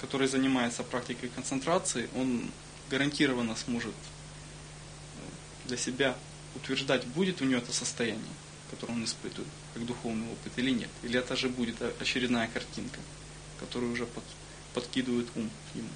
[0.00, 2.50] который занимается практикой концентрации, он
[2.90, 6.16] гарантированно сможет э, для себя
[6.54, 8.22] утверждать, будет у него это состояние
[8.74, 10.90] который он испытывает, как духовный опыт, или нет.
[11.02, 12.98] Или это же будет очередная картинка,
[13.60, 14.24] которую уже под,
[14.74, 15.88] подкидывает ум ему.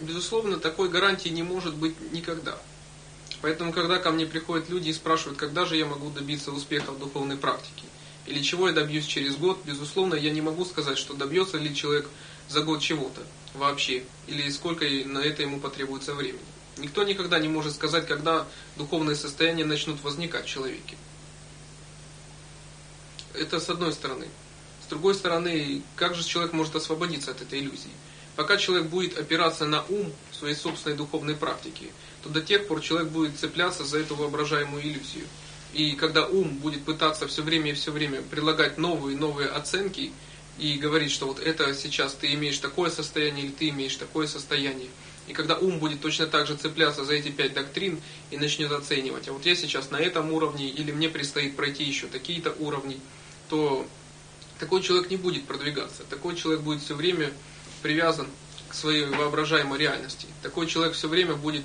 [0.00, 2.58] Безусловно, такой гарантии не может быть никогда.
[3.42, 6.98] Поэтому, когда ко мне приходят люди и спрашивают, когда же я могу добиться успеха в
[6.98, 7.84] духовной практике,
[8.26, 12.08] или чего я добьюсь через год, безусловно, я не могу сказать, что добьется ли человек
[12.48, 13.22] за год чего-то
[13.54, 16.44] вообще, или сколько на это ему потребуется времени.
[16.80, 20.96] Никто никогда не может сказать, когда духовные состояния начнут возникать в человеке.
[23.34, 24.28] Это с одной стороны.
[24.84, 27.90] С другой стороны, как же человек может освободиться от этой иллюзии?
[28.36, 31.86] Пока человек будет опираться на ум своей собственной духовной практике,
[32.22, 35.26] то до тех пор человек будет цепляться за эту воображаемую иллюзию.
[35.72, 40.12] И когда ум будет пытаться все время и все время предлагать новые и новые оценки
[40.58, 44.88] и говорить, что вот это сейчас ты имеешь такое состояние или ты имеешь такое состояние,
[45.30, 48.00] и когда ум будет точно так же цепляться за эти пять доктрин
[48.32, 52.08] и начнет оценивать, а вот я сейчас на этом уровне, или мне предстоит пройти еще
[52.08, 52.98] такие-то уровни,
[53.48, 53.86] то
[54.58, 56.02] такой человек не будет продвигаться.
[56.10, 57.32] Такой человек будет все время
[57.80, 58.26] привязан
[58.68, 60.26] к своей воображаемой реальности.
[60.42, 61.64] Такой человек все время будет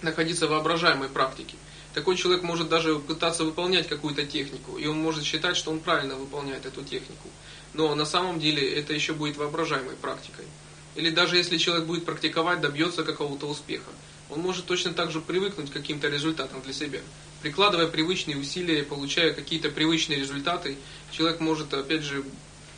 [0.00, 1.56] находиться в воображаемой практике.
[1.92, 6.14] Такой человек может даже пытаться выполнять какую-то технику, и он может считать, что он правильно
[6.14, 7.28] выполняет эту технику.
[7.74, 10.46] Но на самом деле это еще будет воображаемой практикой.
[10.94, 13.90] Или даже если человек будет практиковать, добьется какого-то успеха.
[14.30, 17.00] Он может точно так же привыкнуть к каким-то результатам для себя.
[17.42, 20.76] Прикладывая привычные усилия, получая какие-то привычные результаты,
[21.10, 22.24] человек может, опять же,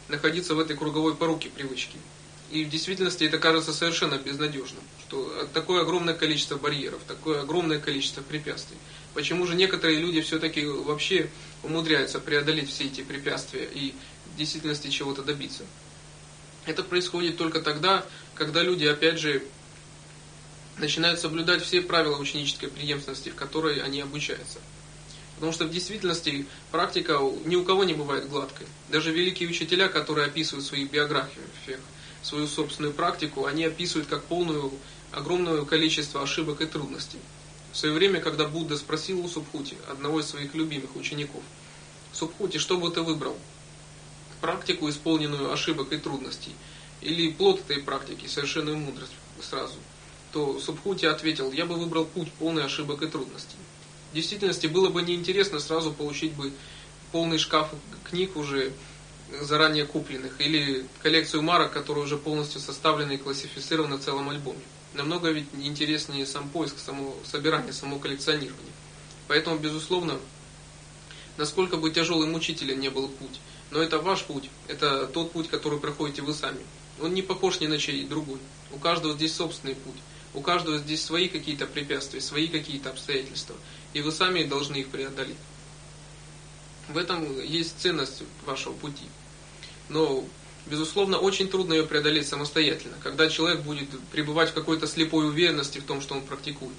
[0.08, 1.98] находиться в этой круговой поруке привычки.
[2.50, 8.22] И в действительности это кажется совершенно безнадежным, что такое огромное количество барьеров, такое огромное количество
[8.22, 8.76] препятствий.
[9.12, 11.30] Почему же некоторые люди все-таки вообще
[11.62, 13.94] умудряются преодолеть все эти препятствия и
[14.26, 15.64] в действительности чего-то добиться?
[16.66, 19.42] Это происходит только тогда, когда люди, опять же,
[20.78, 24.58] начинают соблюдать все правила ученической преемственности, в которой они обучаются.
[25.36, 28.66] Потому что в действительности практика ни у кого не бывает гладкой.
[28.88, 31.80] Даже великие учителя, которые описывают в своих биографиях
[32.22, 34.72] свою собственную практику, они описывают как полную,
[35.12, 37.18] огромное количество ошибок и трудностей.
[37.72, 41.42] В свое время, когда Будда спросил у Субхути, одного из своих любимых учеников,
[42.12, 43.36] «Субхути, что бы ты выбрал?
[44.44, 46.52] Практику, исполненную ошибок и трудностей,
[47.00, 49.76] или плод этой практики, совершенную мудрость сразу,
[50.32, 53.56] то Субхути ответил, я бы выбрал путь полный ошибок и трудностей.
[54.12, 56.52] В действительности было бы неинтересно сразу получить бы
[57.10, 57.70] полный шкаф
[58.10, 58.72] книг уже
[59.40, 64.60] заранее купленных, или коллекцию марок, которая уже полностью составлена и классифицирована в целом альбоме.
[64.92, 68.74] Намного ведь интереснее сам поиск, само собирание, само коллекционирование.
[69.26, 70.18] Поэтому, безусловно,
[71.36, 73.40] Насколько бы тяжелым учителя не был путь,
[73.74, 76.60] но это ваш путь, это тот путь, который проходите вы сами.
[77.02, 78.38] Он не похож ни на чей другой.
[78.70, 79.96] У каждого здесь собственный путь.
[80.32, 83.56] У каждого здесь свои какие-то препятствия, свои какие-то обстоятельства.
[83.92, 85.36] И вы сами должны их преодолеть.
[86.88, 89.06] В этом есть ценность вашего пути.
[89.88, 90.24] Но,
[90.66, 95.84] безусловно, очень трудно ее преодолеть самостоятельно, когда человек будет пребывать в какой-то слепой уверенности в
[95.84, 96.76] том, что он практикует.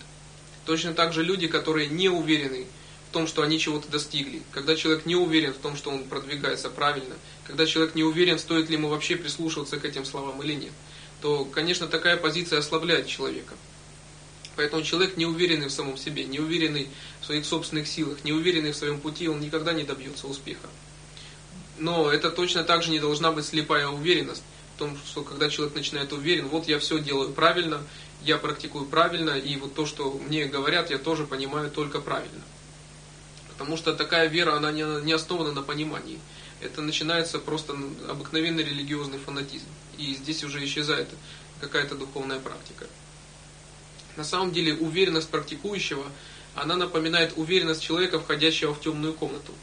[0.66, 2.68] Точно так же люди, которые не уверены
[3.16, 7.16] том, что они чего-то достигли, когда человек не уверен в том, что он продвигается правильно,
[7.46, 10.74] когда человек не уверен, стоит ли ему вообще прислушиваться к этим словам или нет,
[11.22, 13.54] то, конечно, такая позиция ослабляет человека.
[14.58, 16.90] Поэтому человек не уверенный в самом себе, не уверенный
[17.22, 20.68] в своих собственных силах, не уверенный в своем пути, он никогда не добьется успеха.
[21.78, 24.44] Но это точно так же не должна быть слепая уверенность
[24.76, 27.82] в том, что когда человек начинает уверен, вот я все делаю правильно,
[28.26, 32.44] я практикую правильно, и вот то, что мне говорят, я тоже понимаю только правильно.
[33.58, 36.20] Потому что такая вера, она не, основана на понимании.
[36.62, 37.74] Это начинается просто
[38.10, 39.68] обыкновенный религиозный фанатизм.
[39.98, 41.08] И здесь уже исчезает
[41.62, 42.88] какая-то духовная практика.
[44.18, 46.06] На самом деле уверенность практикующего,
[46.54, 49.54] она напоминает уверенность человека, входящего в темную комнату.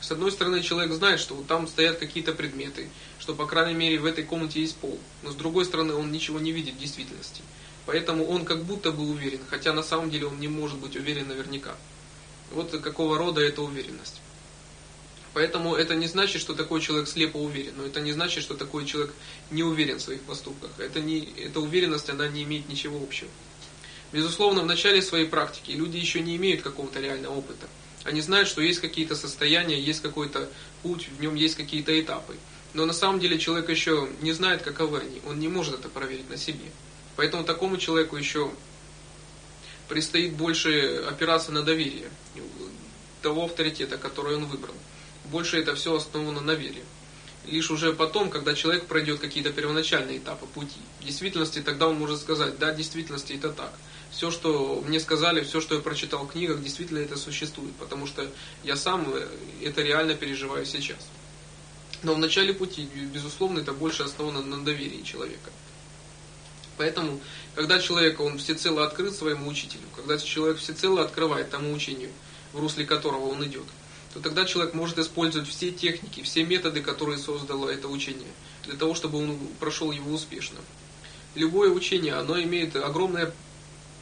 [0.00, 4.04] С одной стороны, человек знает, что там стоят какие-то предметы, что, по крайней мере, в
[4.04, 4.98] этой комнате есть пол.
[5.22, 7.42] Но с другой стороны, он ничего не видит в действительности.
[7.86, 11.28] Поэтому он как будто бы уверен, хотя на самом деле он не может быть уверен
[11.28, 11.76] наверняка.
[12.52, 14.20] Вот какого рода эта уверенность.
[15.34, 18.84] Поэтому это не значит, что такой человек слепо уверен, но это не значит, что такой
[18.84, 19.14] человек
[19.50, 20.70] не уверен в своих поступках.
[20.78, 23.30] Это не, эта уверенность, она не имеет ничего общего.
[24.12, 27.66] Безусловно, в начале своей практики люди еще не имеют какого-то реального опыта.
[28.04, 30.50] Они знают, что есть какие-то состояния, есть какой-то
[30.82, 32.36] путь, в нем есть какие-то этапы.
[32.74, 35.22] Но на самом деле человек еще не знает, каковы они.
[35.26, 36.70] Он не может это проверить на себе.
[37.16, 38.50] Поэтому такому человеку еще
[39.92, 42.08] предстоит больше опираться на доверие
[43.20, 44.74] того авторитета, который он выбрал.
[45.26, 46.82] Больше это все основано на вере.
[47.46, 52.20] Лишь уже потом, когда человек пройдет какие-то первоначальные этапы пути, в действительности тогда он может
[52.20, 53.74] сказать, да, в действительности это так
[54.10, 58.26] все, что мне сказали, все, что я прочитал в книгах, действительно это существует, потому что
[58.64, 59.28] я сам э,
[59.62, 60.98] это реально переживаю сейчас.
[62.02, 65.50] Но в начале пути, безусловно, это больше основано на доверии человека.
[66.78, 67.20] Поэтому,
[67.54, 72.10] когда человек, он всецело открыт своему учителю, когда человек всецело открывает тому учению,
[72.52, 73.66] в русле которого он идет,
[74.14, 78.28] то тогда человек может использовать все техники, все методы, которые создало это учение,
[78.64, 80.58] для того, чтобы он прошел его успешно.
[81.34, 83.32] Любое учение, оно имеет огромное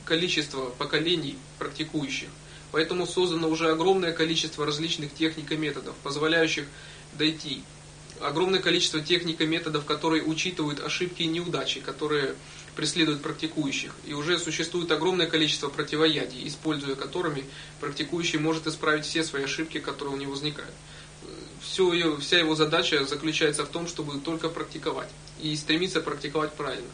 [0.04, 2.28] количество поколений практикующих.
[2.72, 6.66] Поэтому создано уже огромное количество различных техник и методов, позволяющих
[7.12, 7.62] дойти.
[8.20, 12.34] Огромное количество техник и методов, которые учитывают ошибки и неудачи, которые
[12.80, 13.92] преследуют практикующих.
[14.06, 17.44] И уже существует огромное количество противоядий, используя которыми
[17.78, 20.72] практикующий может исправить все свои ошибки, которые у него возникают.
[21.60, 25.10] Все ее, вся его задача заключается в том, чтобы только практиковать
[25.42, 26.88] и стремиться практиковать правильно.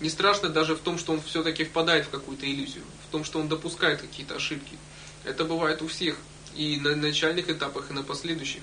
[0.00, 3.38] Не страшно даже в том, что он все-таки впадает в какую-то иллюзию, в том, что
[3.38, 4.76] он допускает какие-то ошибки.
[5.22, 6.16] Это бывает у всех,
[6.56, 8.62] и на начальных этапах, и на последующих.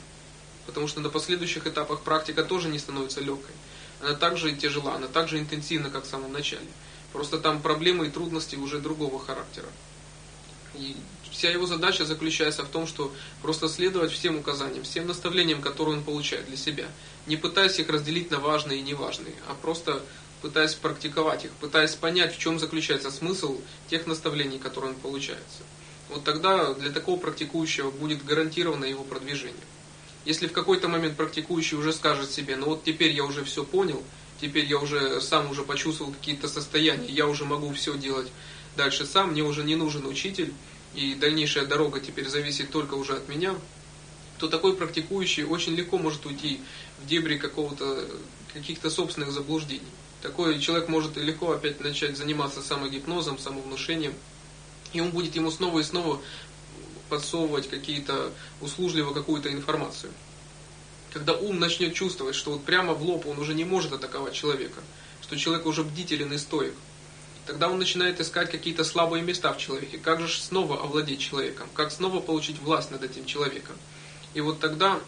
[0.65, 3.55] Потому что на последующих этапах практика тоже не становится легкой.
[4.02, 6.68] Она также тяжела, она также интенсивна, как в самом начале.
[7.14, 9.68] Просто там проблемы и трудности уже другого характера.
[10.76, 10.95] И
[11.32, 16.04] вся его задача заключается в том, что просто следовать всем указаниям, всем наставлениям, которые он
[16.04, 16.86] получает для себя.
[17.26, 20.04] Не пытаясь их разделить на важные и неважные, а просто
[20.41, 25.64] пытаясь практиковать их, пытаясь понять, в чем заключается смысл тех наставлений, которые он получается.
[26.10, 29.56] Вот тогда для такого практикующего будет гарантировано его продвижение.
[30.28, 34.03] Если в какой-то момент практикующий уже скажет себе, ну вот теперь я уже все понял,
[34.41, 38.28] теперь я уже сам уже почувствовал какие-то состояния, я уже могу все делать
[38.75, 40.53] дальше сам, мне уже не нужен учитель,
[40.93, 43.55] и дальнейшая дорога теперь зависит только уже от меня,
[44.38, 46.59] то такой практикующий очень легко может уйти
[47.01, 48.05] в дебри какого-то
[48.53, 49.88] каких-то собственных заблуждений.
[50.21, 54.13] Такой человек может легко опять начать заниматься самогипнозом, самовнушением,
[54.91, 56.21] и он будет ему снова и снова
[57.08, 58.32] подсовывать какие-то
[58.62, 60.12] услужливо какую-то информацию.
[61.14, 64.82] Когда ум начнет чувствовать, что вот прямо в лоб он уже не может атаковать человека,
[65.22, 66.74] что человек уже бдителен и стоек,
[67.45, 69.97] тогда он начинает искать какие-то слабые места в человеке.
[69.97, 71.70] Как же снова овладеть человеком?
[71.74, 73.76] Как снова получить власть над этим человеком?
[74.34, 74.99] И вот тогда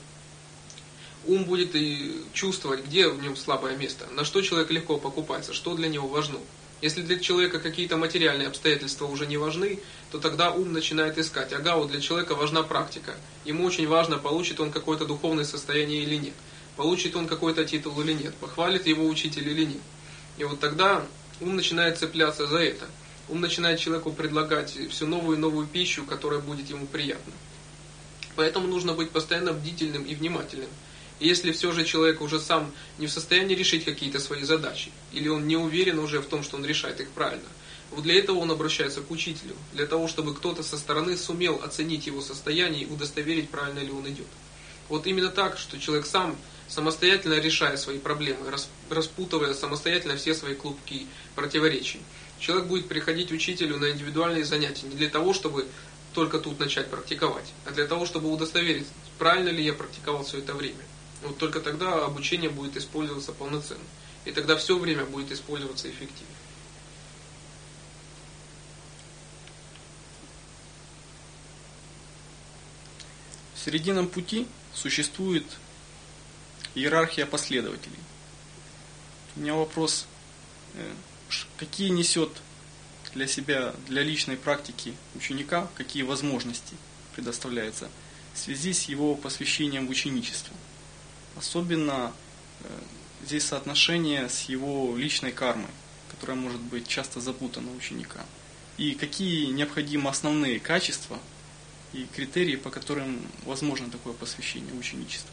[1.26, 5.76] ум будет и чувствовать, где в нем слабое место, на что человек легко покупается, что
[5.76, 6.40] для него важно.
[6.82, 9.80] Если для человека какие-то материальные обстоятельства уже не важны,
[10.12, 11.52] то тогда ум начинает искать.
[11.52, 13.16] Ага, вот для человека важна практика.
[13.44, 16.34] Ему очень важно, получит он какое-то духовное состояние или нет.
[16.78, 18.34] Получит он какой-то титул или нет.
[18.36, 19.82] Похвалит его учитель или нет.
[20.38, 21.04] И вот тогда
[21.42, 22.86] ум начинает цепляться за это.
[23.28, 27.34] Ум начинает человеку предлагать всю новую и новую пищу, которая будет ему приятна.
[28.38, 30.70] Поэтому нужно быть постоянно бдительным и внимательным.
[31.20, 35.48] Если все же человек уже сам не в состоянии решить какие-то свои задачи, или он
[35.48, 37.50] не уверен уже в том, что он решает их правильно,
[37.92, 42.08] вот для этого он обращается к учителю, для того, чтобы кто-то со стороны сумел оценить
[42.08, 44.28] его состояние и удостоверить, правильно ли он идет.
[44.88, 46.36] Вот именно так, что человек сам
[46.68, 48.40] самостоятельно решая свои проблемы,
[48.90, 52.00] распутывая самостоятельно все свои клубки противоречий.
[52.40, 55.68] Человек будет приходить учителю на индивидуальные занятия не для того, чтобы
[56.14, 60.54] только тут начать практиковать, а для того, чтобы удостоверить, правильно ли я практиковал все это
[60.54, 60.80] время.
[61.22, 63.84] Вот только тогда обучение будет использоваться полноценно.
[64.26, 66.36] И тогда все время будет использоваться эффективно.
[73.56, 75.46] В серединном пути существует
[76.76, 78.00] иерархия последователей.
[79.36, 80.06] У меня вопрос,
[80.76, 80.94] э,
[81.58, 82.32] какие несет
[83.14, 86.76] для себя, для личной практики ученика, какие возможности
[87.16, 87.90] предоставляются
[88.34, 90.56] в связи с его посвящением в ученичество.
[91.40, 92.12] Особенно
[92.60, 92.68] э,
[93.26, 95.72] здесь соотношение с его личной кармой,
[96.12, 98.26] которая может быть часто запутана у ученика.
[98.78, 101.18] И какие необходимы основные качества
[101.94, 105.32] и критерии, по которым возможно такое посвящение в ученичество.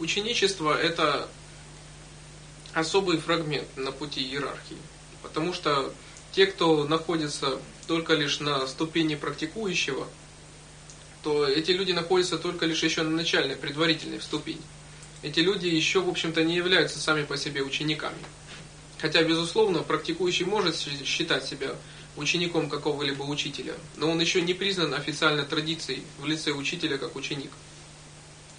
[0.00, 1.28] Ученичество– это
[2.72, 4.76] особый фрагмент на пути иерархии.
[5.22, 5.94] Потому что
[6.32, 10.08] те, кто находится только лишь на ступени практикующего,
[11.22, 14.62] то эти люди находятся только лишь еще на начальной, предварительной ступени.
[15.22, 18.18] Эти люди еще, в общем-то, не являются сами по себе учениками.
[18.98, 21.74] Хотя, безусловно, практикующий может считать себя
[22.16, 27.50] учеником какого-либо учителя, но он еще не признан официально традицией в лице учителя как ученик.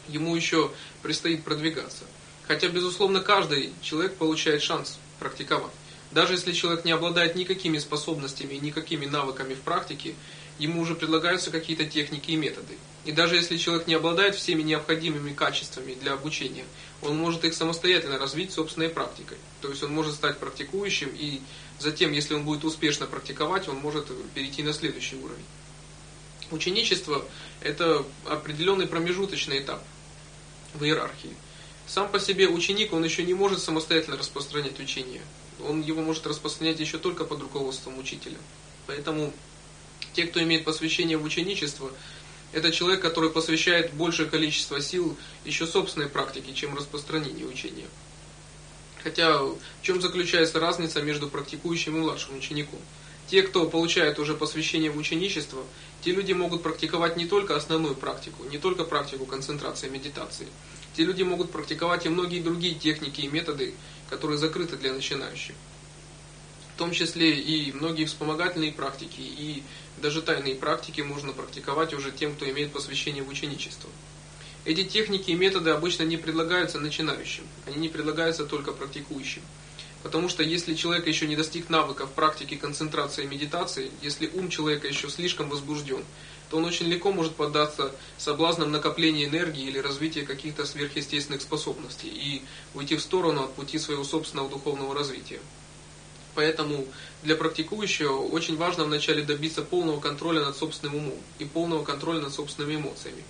[0.07, 2.03] Ему еще предстоит продвигаться.
[2.47, 5.71] Хотя, безусловно, каждый человек получает шанс практиковать.
[6.11, 10.15] Даже если человек не обладает никакими способностями и никакими навыками в практике,
[10.59, 12.77] ему уже предлагаются какие-то техники и методы.
[13.05, 16.65] И даже если человек не обладает всеми необходимыми качествами для обучения,
[17.01, 19.37] он может их самостоятельно развить собственной практикой.
[19.61, 21.41] То есть он может стать практикующим, и
[21.79, 25.45] затем, если он будет успешно практиковать, он может перейти на следующий уровень.
[26.51, 27.25] Ученичество–
[27.61, 29.83] это определенный промежуточный этап
[30.73, 31.35] в иерархии.
[31.87, 35.21] Сам по себе ученик, он еще не может самостоятельно распространять учение.
[35.67, 38.37] Он его может распространять еще только под руководством учителя.
[38.87, 39.33] Поэтому
[40.13, 41.91] те, кто имеет посвящение в ученичество,
[42.51, 47.87] это человек, который посвящает большее количество сил еще собственной практике, чем распространение учения.
[49.03, 52.79] Хотя в чем заключается разница между практикующим и младшим учеником?
[53.27, 55.63] Те, кто получает уже посвящение в ученичество,
[56.01, 60.47] те люди могут практиковать не только основную практику, не только практику концентрации и медитации.
[60.95, 63.73] Те люди могут практиковать и многие другие техники и методы,
[64.09, 65.55] которые закрыты для начинающих.
[66.75, 69.63] В том числе и многие вспомогательные практики, и
[70.01, 73.89] даже тайные практики можно практиковать уже тем, кто имеет посвящение в ученичество.
[74.65, 79.41] Эти техники и методы обычно не предлагаются начинающим, они не предлагаются только практикующим.
[80.03, 84.87] Потому что если человек еще не достиг навыков практики концентрации и медитации, если ум человека
[84.87, 86.03] еще слишком возбужден,
[86.49, 92.43] то он очень легко может поддаться соблазнам накопления энергии или развития каких-то сверхъестественных способностей и
[92.73, 95.39] уйти в сторону от пути своего собственного духовного развития.
[96.35, 96.85] Поэтому
[97.21, 102.33] для практикующего очень важно вначале добиться полного контроля над собственным умом и полного контроля над
[102.33, 103.23] собственными эмоциями.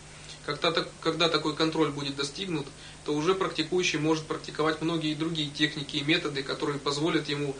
[0.45, 2.67] Когда, когда такой контроль будет достигнут,
[3.05, 7.55] то уже практикующий может практиковать многие другие техники и методы, которые позволят ему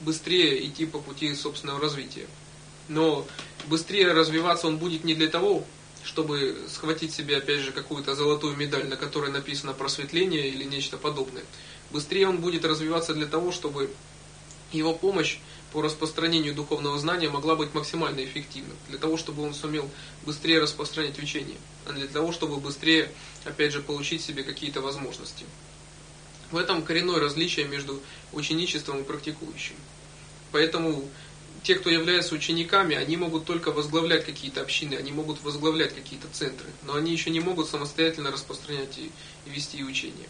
[0.00, 2.26] быстрее идти по пути собственного развития.
[2.88, 3.26] Но
[3.66, 5.64] быстрее развиваться он будет не для того,
[6.02, 11.44] чтобы схватить себе опять же какую-то золотую медаль, на которой написано просветление или нечто подобное.
[11.90, 13.90] Быстрее он будет развиваться для того, чтобы
[14.74, 15.38] его помощь
[15.72, 19.90] по распространению духовного знания могла быть максимально эффективна, для того, чтобы он сумел
[20.24, 21.56] быстрее распространять учение,
[21.86, 23.10] а для того, чтобы быстрее,
[23.44, 25.44] опять же, получить себе какие-то возможности.
[26.50, 28.00] В этом коренное различие между
[28.32, 29.74] ученичеством и практикующим.
[30.52, 31.08] Поэтому
[31.64, 36.68] те, кто являются учениками, они могут только возглавлять какие-то общины, они могут возглавлять какие-то центры,
[36.84, 39.10] но они еще не могут самостоятельно распространять и,
[39.46, 40.28] и вести учение.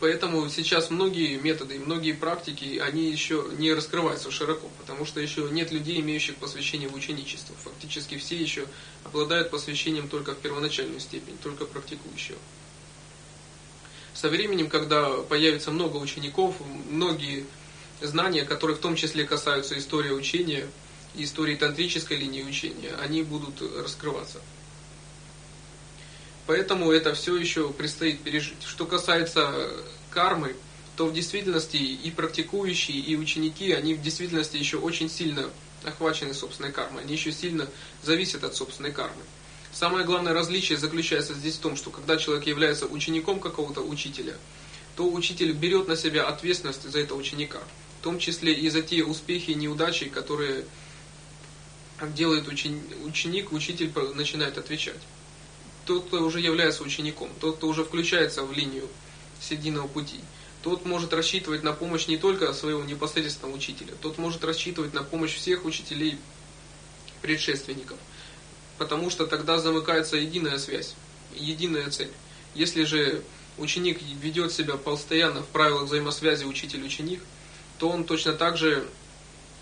[0.00, 5.72] Поэтому сейчас многие методы, многие практики, они еще не раскрываются широко, потому что еще нет
[5.72, 7.56] людей, имеющих посвящение в ученичество.
[7.64, 8.66] Фактически все еще
[9.02, 12.38] обладают посвящением только в первоначальную степень, только практикующего.
[14.14, 16.54] Со временем, когда появится много учеников,
[16.88, 17.44] многие
[18.00, 20.68] знания, которые в том числе касаются истории учения
[21.16, 24.40] и истории тантрической линии учения, они будут раскрываться.
[26.48, 28.62] Поэтому это все еще предстоит пережить.
[28.66, 29.70] Что касается
[30.10, 30.56] кармы,
[30.96, 35.50] то в действительности и практикующие, и ученики, они в действительности еще очень сильно
[35.84, 37.68] охвачены собственной кармой, они еще сильно
[38.02, 39.22] зависят от собственной кармы.
[39.74, 44.34] Самое главное различие заключается здесь в том, что когда человек является учеником какого-то учителя,
[44.96, 47.60] то учитель берет на себя ответственность за этого ученика,
[48.00, 50.64] в том числе и за те успехи и неудачи, которые
[52.16, 54.96] делает ученик, учитель начинает отвечать.
[55.88, 58.86] Тот, кто уже является учеником, тот, кто уже включается в линию
[59.40, 60.20] серединного пути,
[60.62, 65.34] тот может рассчитывать на помощь не только своего непосредственного учителя, тот может рассчитывать на помощь
[65.34, 66.18] всех учителей
[67.22, 67.96] предшественников,
[68.76, 70.94] потому что тогда замыкается единая связь,
[71.34, 72.12] единая цель.
[72.54, 73.22] Если же
[73.56, 77.22] ученик ведет себя постоянно в правилах взаимосвязи учитель-ученик,
[77.78, 78.86] то он точно так же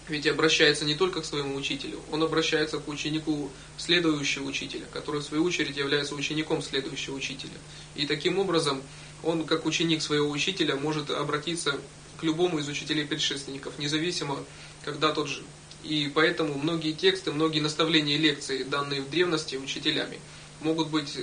[0.09, 5.25] ведь обращается не только к своему учителю, он обращается к ученику следующего учителя, который в
[5.25, 7.59] свою очередь является учеником следующего учителя.
[7.97, 8.83] И таким образом
[9.23, 11.79] он, как ученик своего учителя, может обратиться
[12.19, 14.45] к любому из учителей предшественников, независимо,
[14.85, 15.45] когда тот жил.
[15.83, 20.19] И поэтому многие тексты, многие наставления и лекции, данные в древности учителями,
[20.61, 21.17] могут быть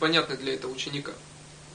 [0.00, 1.12] понятны для этого ученика.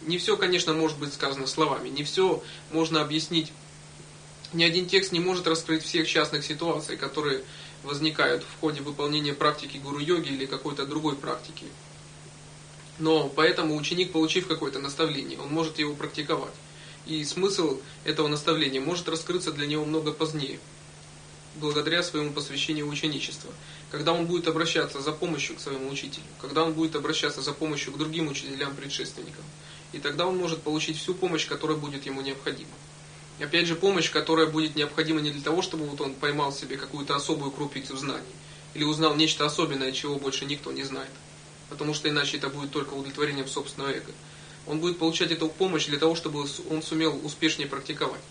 [0.01, 3.51] Не все, конечно, может быть сказано словами, не все можно объяснить
[4.53, 7.43] ни один текст не может раскрыть всех частных ситуаций, которые
[7.83, 11.65] возникают в ходе выполнения практики гуру-йоги или какой-то другой практики.
[12.97, 16.53] Но поэтому ученик, получив какое-то наставление, он может его практиковать.
[17.05, 20.59] И смысл этого наставления может раскрыться для него много позднее,
[21.55, 23.51] благодаря своему посвящению ученичества.
[23.89, 27.93] Когда он будет обращаться за помощью к своему учителю, когда он будет обращаться за помощью
[27.93, 29.43] к другим учителям-предшественникам.
[29.91, 32.69] И тогда он может получить всю помощь, которая будет ему необходима.
[33.39, 37.15] Опять же, помощь, которая будет необходима не для того, чтобы вот он поймал себе какую-то
[37.15, 38.25] особую крупицу знаний,
[38.73, 41.11] или узнал нечто особенное, чего больше никто не знает.
[41.69, 44.11] Потому что иначе это будет только удовлетворением собственного эго.
[44.67, 48.21] Он будет получать эту помощь для того, чтобы он сумел успешнее практиковать.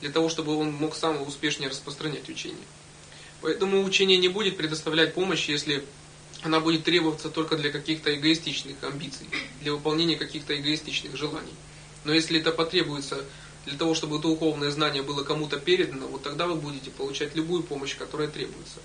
[0.00, 2.64] Для того, чтобы он мог сам успешнее распространять учение.
[3.42, 5.84] Поэтому учение не будет предоставлять помощь, если
[6.42, 9.26] она будет требоваться только для каких-то эгоистичных амбиций,
[9.60, 11.52] для выполнения каких-то эгоистичных желаний.
[12.04, 13.24] Но если это потребуется
[13.66, 17.96] для того, чтобы духовное знание было кому-то передано, вот тогда вы будете получать любую помощь,
[17.96, 18.80] которая требуется.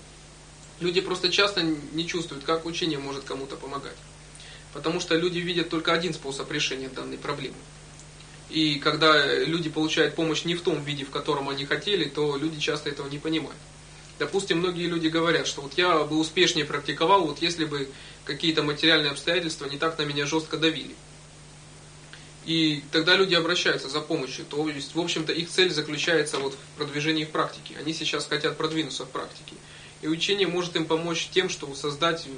[0.80, 3.96] Люди просто часто не чувствуют, как учение может кому-то помогать.
[4.74, 7.56] Потому что люди видят только один способ решения данной проблемы.
[8.50, 12.60] И когда люди получают помощь не в том виде, в котором они хотели, то люди
[12.60, 13.56] часто этого не понимают.
[14.18, 17.90] Допустим, многие люди говорят, что вот я бы успешнее практиковал, вот если бы
[18.24, 20.94] какие-то материальные обстоятельства не так на меня жестко давили.
[22.46, 24.44] И тогда люди обращаются за помощью.
[24.44, 27.74] То есть, в общем-то, их цель заключается вот в продвижении в практике.
[27.78, 29.56] Они сейчас хотят продвинуться в практике.
[30.00, 32.28] И учение может им помочь тем, чтобы создать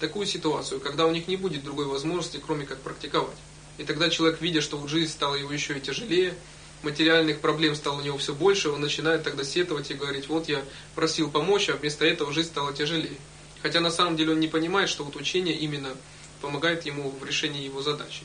[0.00, 3.36] такую ситуацию, когда у них не будет другой возможности, кроме как практиковать.
[3.76, 6.34] И тогда человек, видя, что вот жизнь стала его еще и тяжелее,
[6.82, 10.64] материальных проблем стало у него все больше, он начинает тогда сетовать и говорить, вот я
[10.94, 13.18] просил помочь, а вместо этого жизнь стала тяжелее.
[13.62, 15.94] Хотя на самом деле он не понимает, что вот учение именно
[16.40, 18.22] помогает ему в решении его задачи.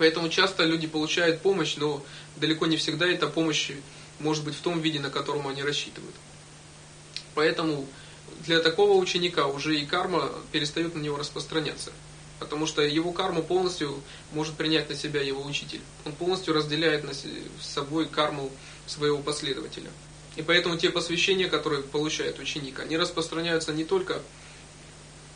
[0.00, 2.02] Поэтому часто люди получают помощь, но
[2.36, 3.72] далеко не всегда эта помощь
[4.18, 6.14] может быть в том виде, на котором они рассчитывают.
[7.34, 7.86] Поэтому
[8.46, 11.92] для такого ученика уже и карма перестает на него распространяться.
[12.38, 15.82] Потому что его карму полностью может принять на себя его учитель.
[16.06, 17.26] Он полностью разделяет на с
[17.60, 18.50] собой карму
[18.86, 19.90] своего последователя.
[20.36, 24.22] И поэтому те посвящения, которые получает ученик, они распространяются не только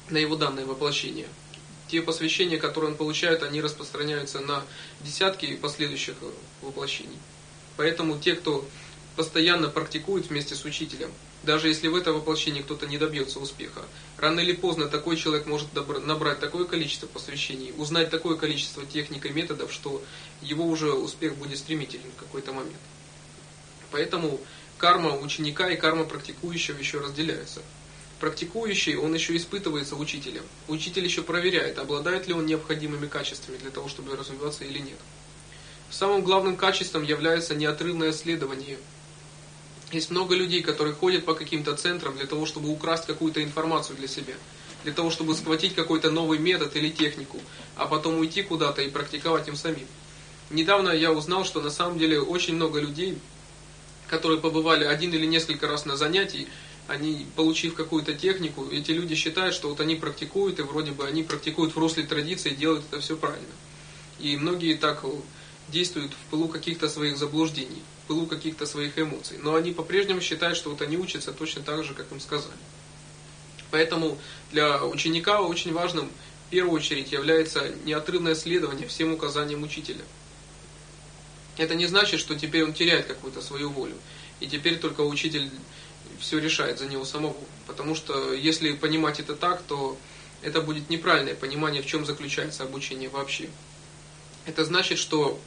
[0.08, 1.28] на его данное воплощение,
[1.88, 4.64] те посвящения, которые он получает, они распространяются на
[5.00, 6.30] десятки последующих э,
[6.62, 7.18] воплощений.
[7.76, 8.66] Поэтому те, кто
[9.16, 11.10] постоянно практикует вместе с учителем,
[11.42, 13.82] даже если в этом воплощении кто-то не добьется успеха,
[14.16, 19.30] рано или поздно такой человек может набрать такое количество посвящений, узнать такое количество техник и
[19.30, 20.02] методов, что
[20.40, 22.80] его уже успех будет стремителен в какой-то момент.
[23.90, 24.40] Поэтому
[24.78, 27.60] карма ученика и карма практикующего еще разделяются
[28.20, 30.42] практикующий, он еще испытывается учителем.
[30.68, 34.98] Учитель еще проверяет, обладает ли он необходимыми качествами для того, чтобы развиваться или нет.
[35.90, 38.78] Самым главным качеством является неотрывное следование.
[39.92, 44.08] Есть много людей, которые ходят по каким-то центрам для того, чтобы украсть какую-то информацию для
[44.08, 44.34] себя,
[44.82, 47.40] для того, чтобы схватить какой-то новый метод или технику,
[47.76, 49.86] а потом уйти куда-то и практиковать им самим.
[50.50, 53.18] Недавно я узнал, что на самом деле очень много людей,
[54.08, 56.48] которые побывали один или несколько раз на занятии,
[56.86, 61.22] они, получив какую-то технику, эти люди считают, что вот они практикуют, и вроде бы они
[61.22, 63.46] практикуют в русле традиции, делают это все правильно.
[64.20, 65.02] И многие так
[65.68, 69.38] действуют в пылу каких-то своих заблуждений, в пылу каких-то своих эмоций.
[69.42, 72.58] Но они по-прежнему считают, что вот они учатся точно так же, как им сказали.
[73.70, 74.18] Поэтому
[74.52, 76.10] для ученика очень важным
[76.46, 80.04] в первую очередь является неотрывное следование всем указаниям учителя.
[81.56, 83.94] Это не значит, что теперь он теряет какую-то свою волю.
[84.40, 85.50] И теперь только учитель
[86.24, 87.36] все решает за него самого.
[87.66, 89.96] Потому что если понимать это так, то
[90.42, 93.48] это будет неправильное понимание, в чем заключается обучение вообще.
[94.46, 95.38] Это значит, что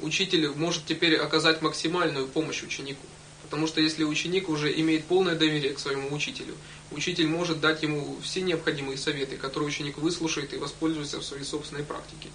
[0.00, 3.06] учитель может теперь оказать максимальную помощь ученику.
[3.42, 6.54] Потому что если ученик уже имеет полное доверие к своему учителю,
[6.92, 11.82] учитель может дать ему все необходимые советы, которые ученик выслушает и воспользуется в своей собственной
[11.82, 12.28] практике.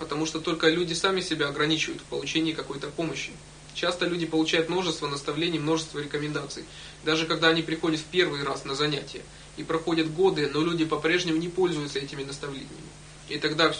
[0.00, 3.30] Потому что только люди сами себя ограничивают в получении какой-то помощи.
[3.76, 6.64] Часто люди получают множество наставлений, множество рекомендаций.
[7.04, 9.20] Даже когда они приходят в первый раз на занятия.
[9.58, 12.70] И проходят годы, но люди по-прежнему не пользуются этими наставлениями.
[13.28, 13.74] И тогда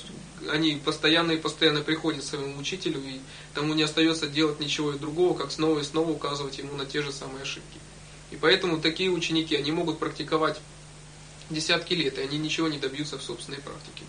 [0.51, 3.21] они постоянно и постоянно приходят к своему учителю, и
[3.55, 7.11] тому не остается делать ничего другого, как снова и снова указывать ему на те же
[7.11, 7.79] самые ошибки.
[8.31, 10.61] И поэтому такие ученики, они могут практиковать
[11.49, 14.05] десятки лет, и они ничего не добьются в собственной практике.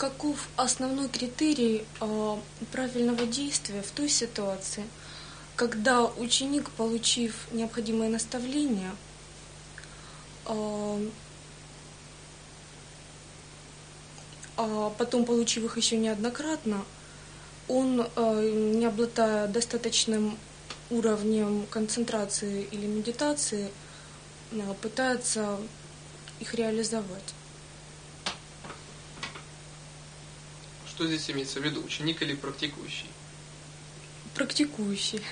[0.00, 2.36] Каков основной критерий э,
[2.72, 4.84] правильного действия в той ситуации,
[5.56, 8.96] когда ученик, получив необходимые наставления,
[10.46, 11.08] э,
[14.56, 16.82] а потом получив их еще неоднократно,
[17.68, 20.38] он, э, не обладая достаточным
[20.88, 23.70] уровнем концентрации или медитации,
[24.80, 25.58] пытается
[26.40, 27.34] их реализовать.
[31.00, 33.06] Что здесь имеется в виду, ученик или практикующий?
[34.34, 35.22] Практикующий.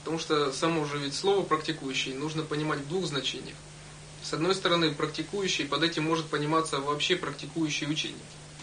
[0.00, 3.54] Потому что само же ведь слово «практикующий» нужно понимать в двух значениях.
[4.24, 8.16] С одной стороны, практикующий, под этим может пониматься вообще практикующий ученик.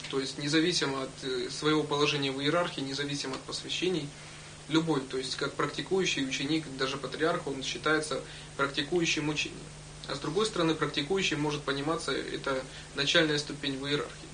[0.09, 4.09] То есть независимо от э, своего положения в иерархии, независимо от посвящений,
[4.67, 8.21] любой, то есть как практикующий ученик, даже патриарх, он считается
[8.57, 9.61] практикующим учением.
[10.09, 12.61] А с другой стороны, практикующий может пониматься, это
[12.95, 14.30] начальная ступень в иерархии.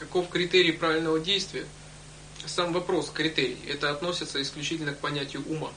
[0.00, 1.66] Каков критерий правильного действия?
[2.46, 3.58] Сам вопрос критерий.
[3.68, 5.70] Это относится исключительно к понятию ума.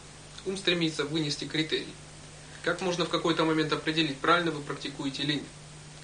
[0.46, 1.94] Ум стремится вынести критерий.
[2.64, 5.44] Как можно в какой-то момент определить, правильно вы практикуете или нет?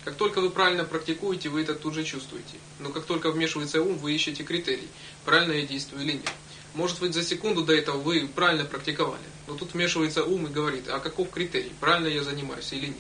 [0.04, 2.58] Как только вы правильно практикуете, вы это тут же чувствуете.
[2.80, 4.90] Но как только вмешивается ум, вы ищете критерий,
[5.24, 6.30] правильно я действую или нет.
[6.74, 10.90] Может быть, за секунду до этого вы правильно практиковали, но тут вмешивается ум и говорит,
[10.90, 12.98] а каков критерий, правильно я занимаюсь или нет.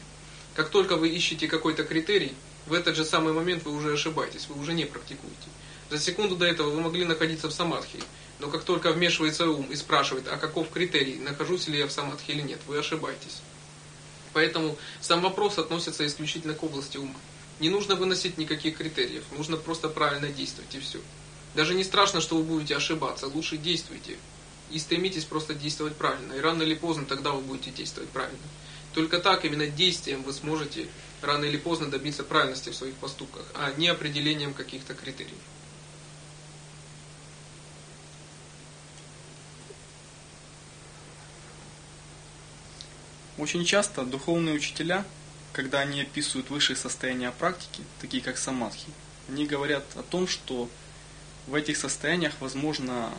[0.55, 2.33] Как только вы ищете какой-то критерий,
[2.65, 5.49] в этот же самый момент вы уже ошибаетесь, вы уже не практикуете.
[5.89, 7.99] За секунду до этого вы могли находиться в самадхи,
[8.39, 12.31] но как только вмешивается ум и спрашивает, а каков критерий, нахожусь ли я в самадхи
[12.31, 13.41] или нет, вы ошибаетесь.
[14.33, 17.15] Поэтому сам вопрос относится исключительно к области ума.
[17.59, 20.99] Не нужно выносить никаких критериев, нужно просто правильно действовать и все.
[21.55, 24.17] Даже не страшно, что вы будете ошибаться, лучше действуйте.
[24.71, 26.33] И стремитесь просто действовать правильно.
[26.33, 28.37] И рано или поздно тогда вы будете действовать правильно.
[28.93, 30.87] Только так, именно действием вы сможете
[31.21, 35.37] рано или поздно добиться правильности в своих поступках, а не определением каких-то критериев.
[43.37, 45.05] Очень часто духовные учителя,
[45.53, 48.91] когда они описывают высшие состояния практики, такие как самадхи,
[49.29, 50.69] они говорят о том, что
[51.47, 53.13] в этих состояниях, возможно,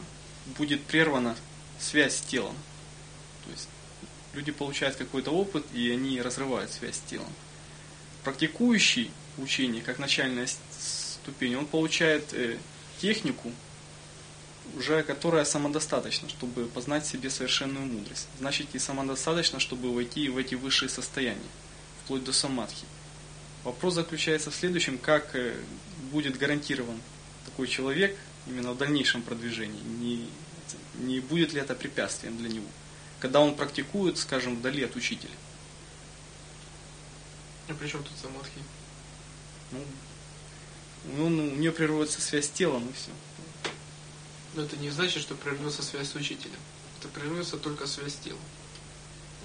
[0.58, 1.36] будет прервана
[1.78, 2.54] связь с телом.
[3.44, 3.68] То есть
[4.34, 7.32] люди получают какой-то опыт, и они разрывают связь с телом
[8.24, 10.48] практикующий учение, как начальная
[10.78, 12.58] ступень, он получает э,
[13.00, 13.52] технику,
[14.76, 18.28] уже которая самодостаточна, чтобы познать себе совершенную мудрость.
[18.38, 21.40] Значит, и самодостаточно, чтобы войти в эти высшие состояния,
[22.04, 22.86] вплоть до самадхи.
[23.64, 25.54] Вопрос заключается в следующем, как э,
[26.12, 27.00] будет гарантирован
[27.44, 28.16] такой человек
[28.46, 30.28] именно в дальнейшем продвижении, не,
[30.98, 32.66] не будет ли это препятствием для него,
[33.18, 35.34] когда он практикует, скажем, вдали от учителя.
[37.70, 38.60] А при чем тут самадхи?
[39.70, 39.78] Ну,
[41.04, 43.10] ну, ну, у нее прервется связь с телом и все.
[44.54, 46.58] Но это не значит, что прервется связь с учителем.
[46.98, 48.40] Это прервется только связь с телом.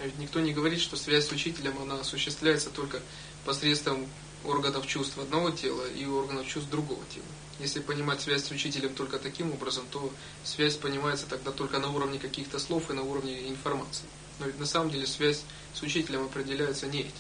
[0.02, 3.00] А ведь никто не говорит, что связь с учителем, она осуществляется только
[3.46, 4.08] посредством
[4.44, 7.26] органов чувств одного тела и органов чувств другого тела.
[7.60, 10.12] Если понимать связь с учителем только таким образом, то
[10.44, 14.08] связь понимается тогда только на уровне каких-то слов и на уровне информации.
[14.40, 15.44] Но ведь на самом деле связь
[15.76, 17.14] с учителем определяется не этим.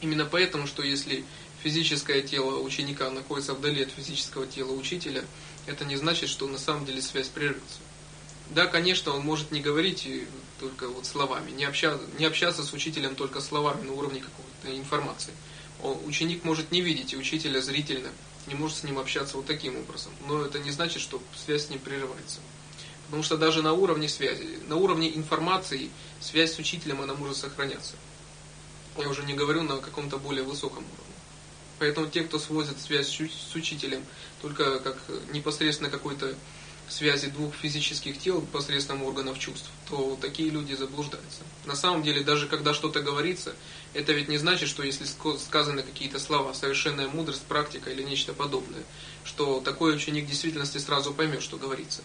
[0.00, 1.24] Именно поэтому, что если
[1.62, 5.24] физическое тело ученика находится вдали от физического тела учителя,
[5.66, 7.80] это не значит, что на самом деле связь прервется.
[8.50, 10.08] Да, конечно, он может не говорить
[10.60, 15.32] только вот словами, не общаться, не общаться с учителем только словами на уровне какой-то информации.
[15.82, 18.08] Он, ученик может не видеть учителя зрительно,
[18.46, 20.12] не может с ним общаться вот таким образом.
[20.26, 22.38] Но это не значит, что связь с ним прерывается.
[23.06, 25.90] Потому что даже на уровне связи, на уровне информации,
[26.20, 27.94] связь с учителем, она может сохраняться.
[28.98, 31.14] Я уже не говорю на каком-то более высоком уровне.
[31.78, 34.02] Поэтому те, кто сводит связь с уч- с учителем
[34.40, 34.96] только как
[35.32, 36.34] непосредственно какой-то
[36.88, 41.42] связи двух физических тел посредством органов чувств, то такие люди заблуждаются.
[41.64, 43.54] На самом деле, даже когда что-то говорится,
[43.92, 48.84] это ведь не значит, что если сказаны какие-то слова, совершенная мудрость, практика или нечто подобное,
[49.24, 52.02] что такой ученик в действительности сразу поймет, что говорится.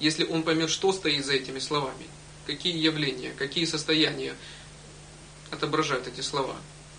[0.00, 2.06] Если он поймет, что стоит за этими словами,
[2.46, 4.34] какие явления, какие состояния
[5.54, 6.56] отображают эти слова,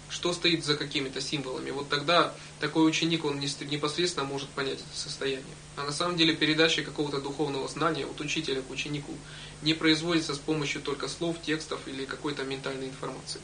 [0.10, 4.97] что стоит за какими-то символами, вот тогда такой ученик, он не- непосредственно может понять это
[4.97, 5.43] состояние.
[5.76, 9.14] А на самом деле передача какого-то духовного знания от учителя к ученику
[9.62, 13.41] не производится с помощью только слов, текстов или какой-то ментальной информации.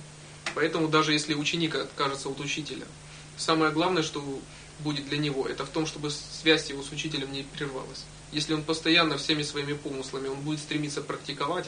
[0.56, 2.86] Поэтому даже если ученик откажется от учителя,
[3.38, 4.24] самое главное, что
[4.80, 8.06] будет для него, это в том, чтобы связь его с учителем не прервалась.
[8.32, 11.68] Если он постоянно всеми своими помыслами, он будет стремиться практиковать,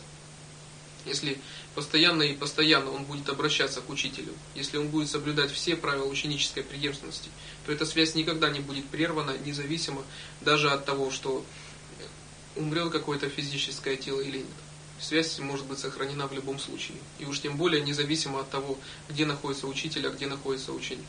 [1.06, 1.38] если
[1.76, 6.64] постоянно и постоянно он будет обращаться к учителю, если он будет соблюдать все правила ученической
[6.64, 7.30] преемственности,
[7.66, 10.04] то эта связь никогда не будет прервана, независимо
[10.42, 11.46] даже от того, что
[12.56, 14.48] умрет какое-то физическое тело или нет.
[15.00, 16.98] Связь может быть сохранена в любом случае.
[17.20, 18.78] И уж тем более независимо от того,
[19.10, 21.06] где находится учитель, а где находится ученик.